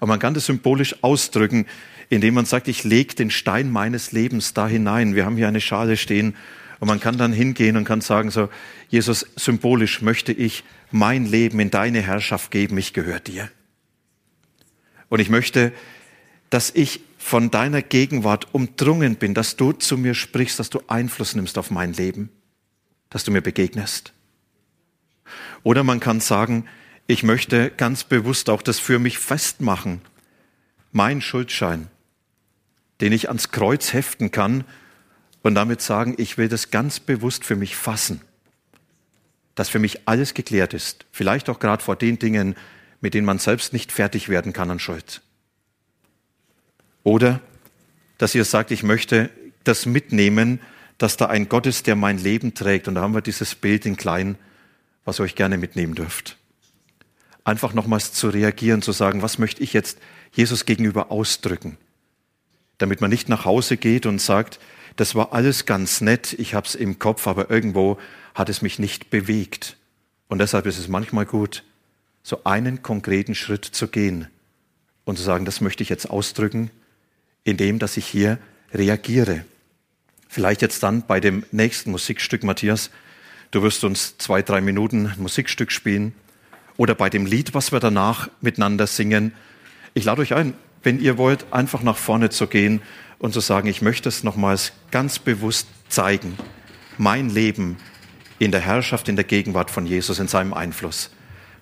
Und 0.00 0.08
man 0.08 0.18
kann 0.18 0.34
das 0.34 0.46
symbolisch 0.46 1.02
ausdrücken, 1.02 1.66
indem 2.14 2.34
man 2.34 2.44
sagt, 2.44 2.68
ich 2.68 2.84
lege 2.84 3.14
den 3.14 3.30
Stein 3.30 3.70
meines 3.70 4.12
Lebens 4.12 4.54
da 4.54 4.66
hinein. 4.66 5.14
Wir 5.14 5.24
haben 5.24 5.36
hier 5.36 5.48
eine 5.48 5.60
Schale 5.60 5.96
stehen 5.96 6.34
und 6.80 6.88
man 6.88 7.00
kann 7.00 7.18
dann 7.18 7.32
hingehen 7.32 7.76
und 7.76 7.84
kann 7.84 8.00
sagen, 8.00 8.30
so, 8.30 8.48
Jesus, 8.88 9.26
symbolisch 9.36 10.02
möchte 10.02 10.32
ich 10.32 10.64
mein 10.90 11.26
Leben 11.26 11.60
in 11.60 11.70
deine 11.70 12.00
Herrschaft 12.00 12.50
geben, 12.50 12.78
ich 12.78 12.92
gehöre 12.92 13.20
dir. 13.20 13.50
Und 15.08 15.20
ich 15.20 15.28
möchte, 15.28 15.72
dass 16.50 16.70
ich 16.70 17.00
von 17.18 17.50
deiner 17.50 17.82
Gegenwart 17.82 18.52
umdrungen 18.52 19.16
bin, 19.16 19.32
dass 19.32 19.56
du 19.56 19.72
zu 19.72 19.96
mir 19.96 20.14
sprichst, 20.14 20.58
dass 20.58 20.70
du 20.70 20.82
Einfluss 20.88 21.34
nimmst 21.34 21.56
auf 21.56 21.70
mein 21.70 21.92
Leben, 21.94 22.28
dass 23.10 23.24
du 23.24 23.30
mir 23.30 23.40
begegnest. 23.40 24.12
Oder 25.62 25.84
man 25.84 26.00
kann 26.00 26.20
sagen, 26.20 26.66
ich 27.06 27.22
möchte 27.22 27.70
ganz 27.70 28.04
bewusst 28.04 28.50
auch 28.50 28.62
das 28.62 28.78
für 28.78 28.98
mich 28.98 29.18
festmachen, 29.18 30.00
mein 30.92 31.20
Schuldschein, 31.20 31.88
den 33.00 33.12
ich 33.12 33.28
ans 33.28 33.50
Kreuz 33.50 33.92
heften 33.92 34.30
kann 34.30 34.64
und 35.42 35.54
damit 35.54 35.80
sagen, 35.80 36.14
ich 36.18 36.38
will 36.38 36.48
das 36.48 36.70
ganz 36.70 37.00
bewusst 37.00 37.44
für 37.44 37.56
mich 37.56 37.76
fassen, 37.76 38.20
dass 39.54 39.68
für 39.68 39.78
mich 39.78 40.08
alles 40.08 40.34
geklärt 40.34 40.74
ist, 40.74 41.04
vielleicht 41.12 41.48
auch 41.48 41.58
gerade 41.58 41.82
vor 41.82 41.96
den 41.96 42.18
Dingen, 42.18 42.56
mit 43.00 43.14
denen 43.14 43.26
man 43.26 43.38
selbst 43.38 43.72
nicht 43.72 43.92
fertig 43.92 44.28
werden 44.28 44.52
kann 44.52 44.70
an 44.70 44.78
Schuld. 44.78 45.20
Oder 47.02 47.40
dass 48.18 48.34
ihr 48.34 48.44
sagt, 48.44 48.70
ich 48.70 48.82
möchte 48.82 49.30
das 49.64 49.86
mitnehmen, 49.86 50.60
dass 50.98 51.16
da 51.16 51.26
ein 51.26 51.48
Gott 51.48 51.66
ist, 51.66 51.86
der 51.86 51.96
mein 51.96 52.18
Leben 52.18 52.54
trägt. 52.54 52.88
Und 52.88 52.94
da 52.94 53.02
haben 53.02 53.14
wir 53.14 53.20
dieses 53.20 53.54
Bild 53.54 53.84
in 53.86 53.96
klein, 53.96 54.36
was 55.04 55.20
ihr 55.20 55.24
euch 55.24 55.34
gerne 55.34 55.58
mitnehmen 55.58 55.94
dürft. 55.94 56.38
Einfach 57.44 57.74
nochmals 57.74 58.12
zu 58.12 58.30
reagieren, 58.30 58.80
zu 58.80 58.92
sagen, 58.92 59.20
was 59.20 59.38
möchte 59.38 59.62
ich 59.62 59.72
jetzt 59.72 59.98
Jesus 60.32 60.64
gegenüber 60.64 61.10
ausdrücken? 61.10 61.76
Damit 62.78 63.00
man 63.00 63.10
nicht 63.10 63.28
nach 63.28 63.44
Hause 63.44 63.76
geht 63.76 64.06
und 64.06 64.20
sagt, 64.20 64.58
das 64.96 65.14
war 65.14 65.32
alles 65.32 65.66
ganz 65.66 66.00
nett, 66.00 66.34
ich 66.34 66.54
habe 66.54 66.66
es 66.66 66.74
im 66.74 66.98
Kopf, 66.98 67.26
aber 67.26 67.50
irgendwo 67.50 67.98
hat 68.34 68.48
es 68.48 68.62
mich 68.62 68.78
nicht 68.78 69.10
bewegt. 69.10 69.76
Und 70.28 70.38
deshalb 70.38 70.66
ist 70.66 70.78
es 70.78 70.88
manchmal 70.88 71.26
gut, 71.26 71.64
so 72.22 72.44
einen 72.44 72.82
konkreten 72.82 73.34
Schritt 73.34 73.64
zu 73.64 73.88
gehen 73.88 74.28
und 75.04 75.18
zu 75.18 75.22
sagen, 75.22 75.44
das 75.44 75.60
möchte 75.60 75.82
ich 75.82 75.88
jetzt 75.88 76.08
ausdrücken 76.08 76.70
indem 77.44 77.78
dass 77.78 77.96
ich 77.96 78.06
hier 78.06 78.38
reagiere. 78.72 79.44
Vielleicht 80.28 80.62
jetzt 80.62 80.82
dann 80.82 81.06
bei 81.06 81.20
dem 81.20 81.44
nächsten 81.52 81.90
Musikstück, 81.92 82.42
Matthias. 82.42 82.90
Du 83.52 83.62
wirst 83.62 83.84
uns 83.84 84.18
zwei, 84.18 84.42
drei 84.42 84.60
Minuten 84.60 85.12
Musikstück 85.18 85.70
spielen. 85.70 86.14
Oder 86.76 86.96
bei 86.96 87.08
dem 87.08 87.24
Lied, 87.24 87.54
was 87.54 87.70
wir 87.70 87.78
danach 87.78 88.28
miteinander 88.40 88.88
singen. 88.88 89.32
Ich 89.92 90.04
lade 90.04 90.22
euch 90.22 90.34
ein, 90.34 90.54
wenn 90.84 91.00
ihr 91.00 91.18
wollt, 91.18 91.52
einfach 91.52 91.82
nach 91.82 91.96
vorne 91.96 92.30
zu 92.30 92.46
gehen 92.46 92.80
und 93.18 93.32
zu 93.32 93.40
sagen, 93.40 93.68
ich 93.68 93.82
möchte 93.82 94.08
es 94.08 94.22
nochmals 94.22 94.72
ganz 94.90 95.18
bewusst 95.18 95.66
zeigen. 95.88 96.36
Mein 96.98 97.30
Leben 97.30 97.76
in 98.38 98.52
der 98.52 98.60
Herrschaft, 98.60 99.08
in 99.08 99.16
der 99.16 99.24
Gegenwart 99.24 99.70
von 99.70 99.86
Jesus, 99.86 100.18
in 100.18 100.28
seinem 100.28 100.54
Einfluss. 100.54 101.10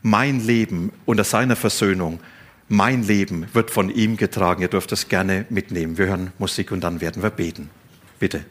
Mein 0.02 0.40
Leben 0.44 0.92
unter 1.06 1.24
seiner 1.24 1.56
Versöhnung 1.56 2.20
mein 2.72 3.02
Leben 3.02 3.46
wird 3.52 3.70
von 3.70 3.90
ihm 3.90 4.16
getragen. 4.16 4.62
Ihr 4.62 4.68
dürft 4.68 4.92
es 4.92 5.08
gerne 5.08 5.44
mitnehmen. 5.50 5.98
Wir 5.98 6.06
hören 6.06 6.32
Musik 6.38 6.72
und 6.72 6.80
dann 6.82 7.02
werden 7.02 7.22
wir 7.22 7.28
beten. 7.28 7.68
Bitte. 8.18 8.46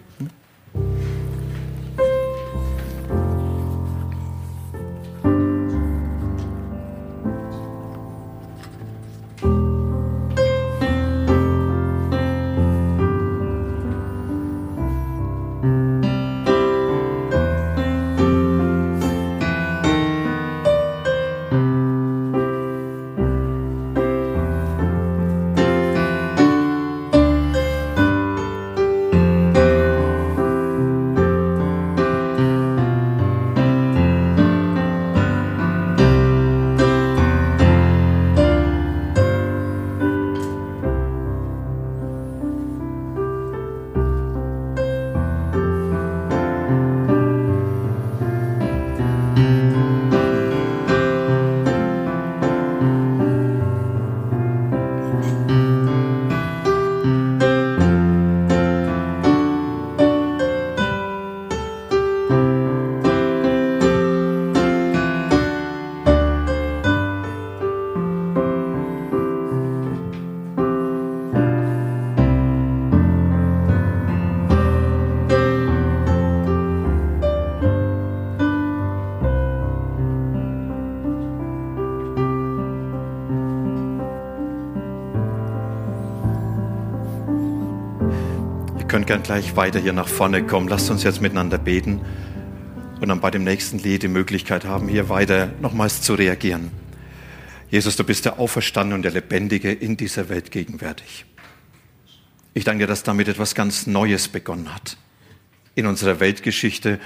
Könnt 89.02 89.24
gern 89.26 89.42
gleich 89.42 89.56
weiter 89.56 89.80
hier 89.80 89.94
nach 89.94 90.08
vorne 90.08 90.46
kommen. 90.46 90.68
Lasst 90.68 90.92
uns 90.92 91.02
jetzt 91.02 91.22
miteinander 91.22 91.58
beten 91.58 92.02
und 93.00 93.10
dann 93.10 93.20
bei 93.20 93.32
dem 93.32 93.44
nächsten 93.44 93.80
Lied 93.80 94.04
die 94.04 94.08
Möglichkeit 94.08 94.64
haben, 94.64 94.88
hier 94.88 95.10
weiter 95.10 95.52
nochmals 95.60 96.04
zu 96.04 96.14
reagieren. 96.14 96.70
Jesus, 97.72 97.96
du 97.96 98.04
bist 98.04 98.26
der 98.26 98.38
Auferstandene 98.38 98.94
und 98.94 99.02
der 99.02 99.12
Lebendige 99.12 99.72
in 99.72 99.98
dieser 99.98 100.30
Welt 100.30 100.52
gegenwärtig. 100.52 101.26
Ich 102.54 102.64
danke 102.64 102.84
dir, 102.84 102.88
dass 102.88 103.02
damit 103.02 103.28
etwas 103.28 103.56
ganz 103.56 103.88
Neues 103.88 104.28
begonnen 104.28 104.72
hat 104.72 104.98
in 105.74 105.88
unserer 105.88 106.20
Weltgeschichte 106.20 107.00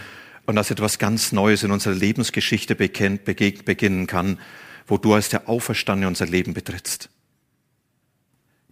und 0.46 0.58
dass 0.58 0.72
etwas 0.72 1.00
ganz 1.00 1.32
Neues 1.32 1.64
in 1.64 1.72
unserer 1.72 1.94
Lebensgeschichte 1.94 2.76
beginnen 2.76 4.08
kann, 4.08 4.38
wo 4.86 4.98
du 4.98 5.14
als 5.14 5.30
der 5.30 5.48
Auferstandene 5.48 6.10
unser 6.10 6.26
Leben 6.26 6.54
betrittst. 6.54 7.10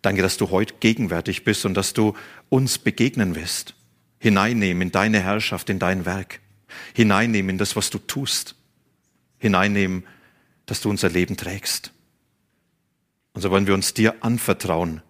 Danke, 0.03 0.21
dass 0.21 0.37
du 0.37 0.51
heute 0.51 0.75
gegenwärtig 0.81 1.45
bist 1.45 1.65
und 1.65 1.73
dass 1.73 1.93
du 1.93 2.13
uns 2.49 2.77
begegnen 2.77 3.35
wirst. 3.35 3.73
Hineinnehmen 4.19 4.83
in 4.83 4.91
deine 4.91 5.21
Herrschaft, 5.21 5.69
in 5.69 5.79
dein 5.79 6.05
Werk. 6.05 6.41
Hineinnehmen 6.93 7.51
in 7.51 7.57
das, 7.57 7.75
was 7.75 7.89
du 7.89 7.97
tust. 7.97 8.55
Hineinnehmen, 9.37 10.05
dass 10.65 10.81
du 10.81 10.89
unser 10.89 11.09
Leben 11.09 11.37
trägst. 11.37 11.91
Und 13.33 13.41
so 13.41 13.49
wollen 13.49 13.65
wir 13.65 13.73
uns 13.73 13.93
dir 13.93 14.15
anvertrauen 14.21 15.01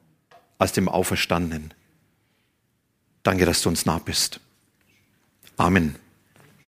als 0.57 0.74
dem 0.74 0.88
Auferstandenen. 0.88 1.74
Danke, 3.24 3.45
dass 3.45 3.63
du 3.63 3.70
uns 3.70 3.86
nah 3.86 3.99
bist. 3.99 4.39
Amen. 5.57 5.95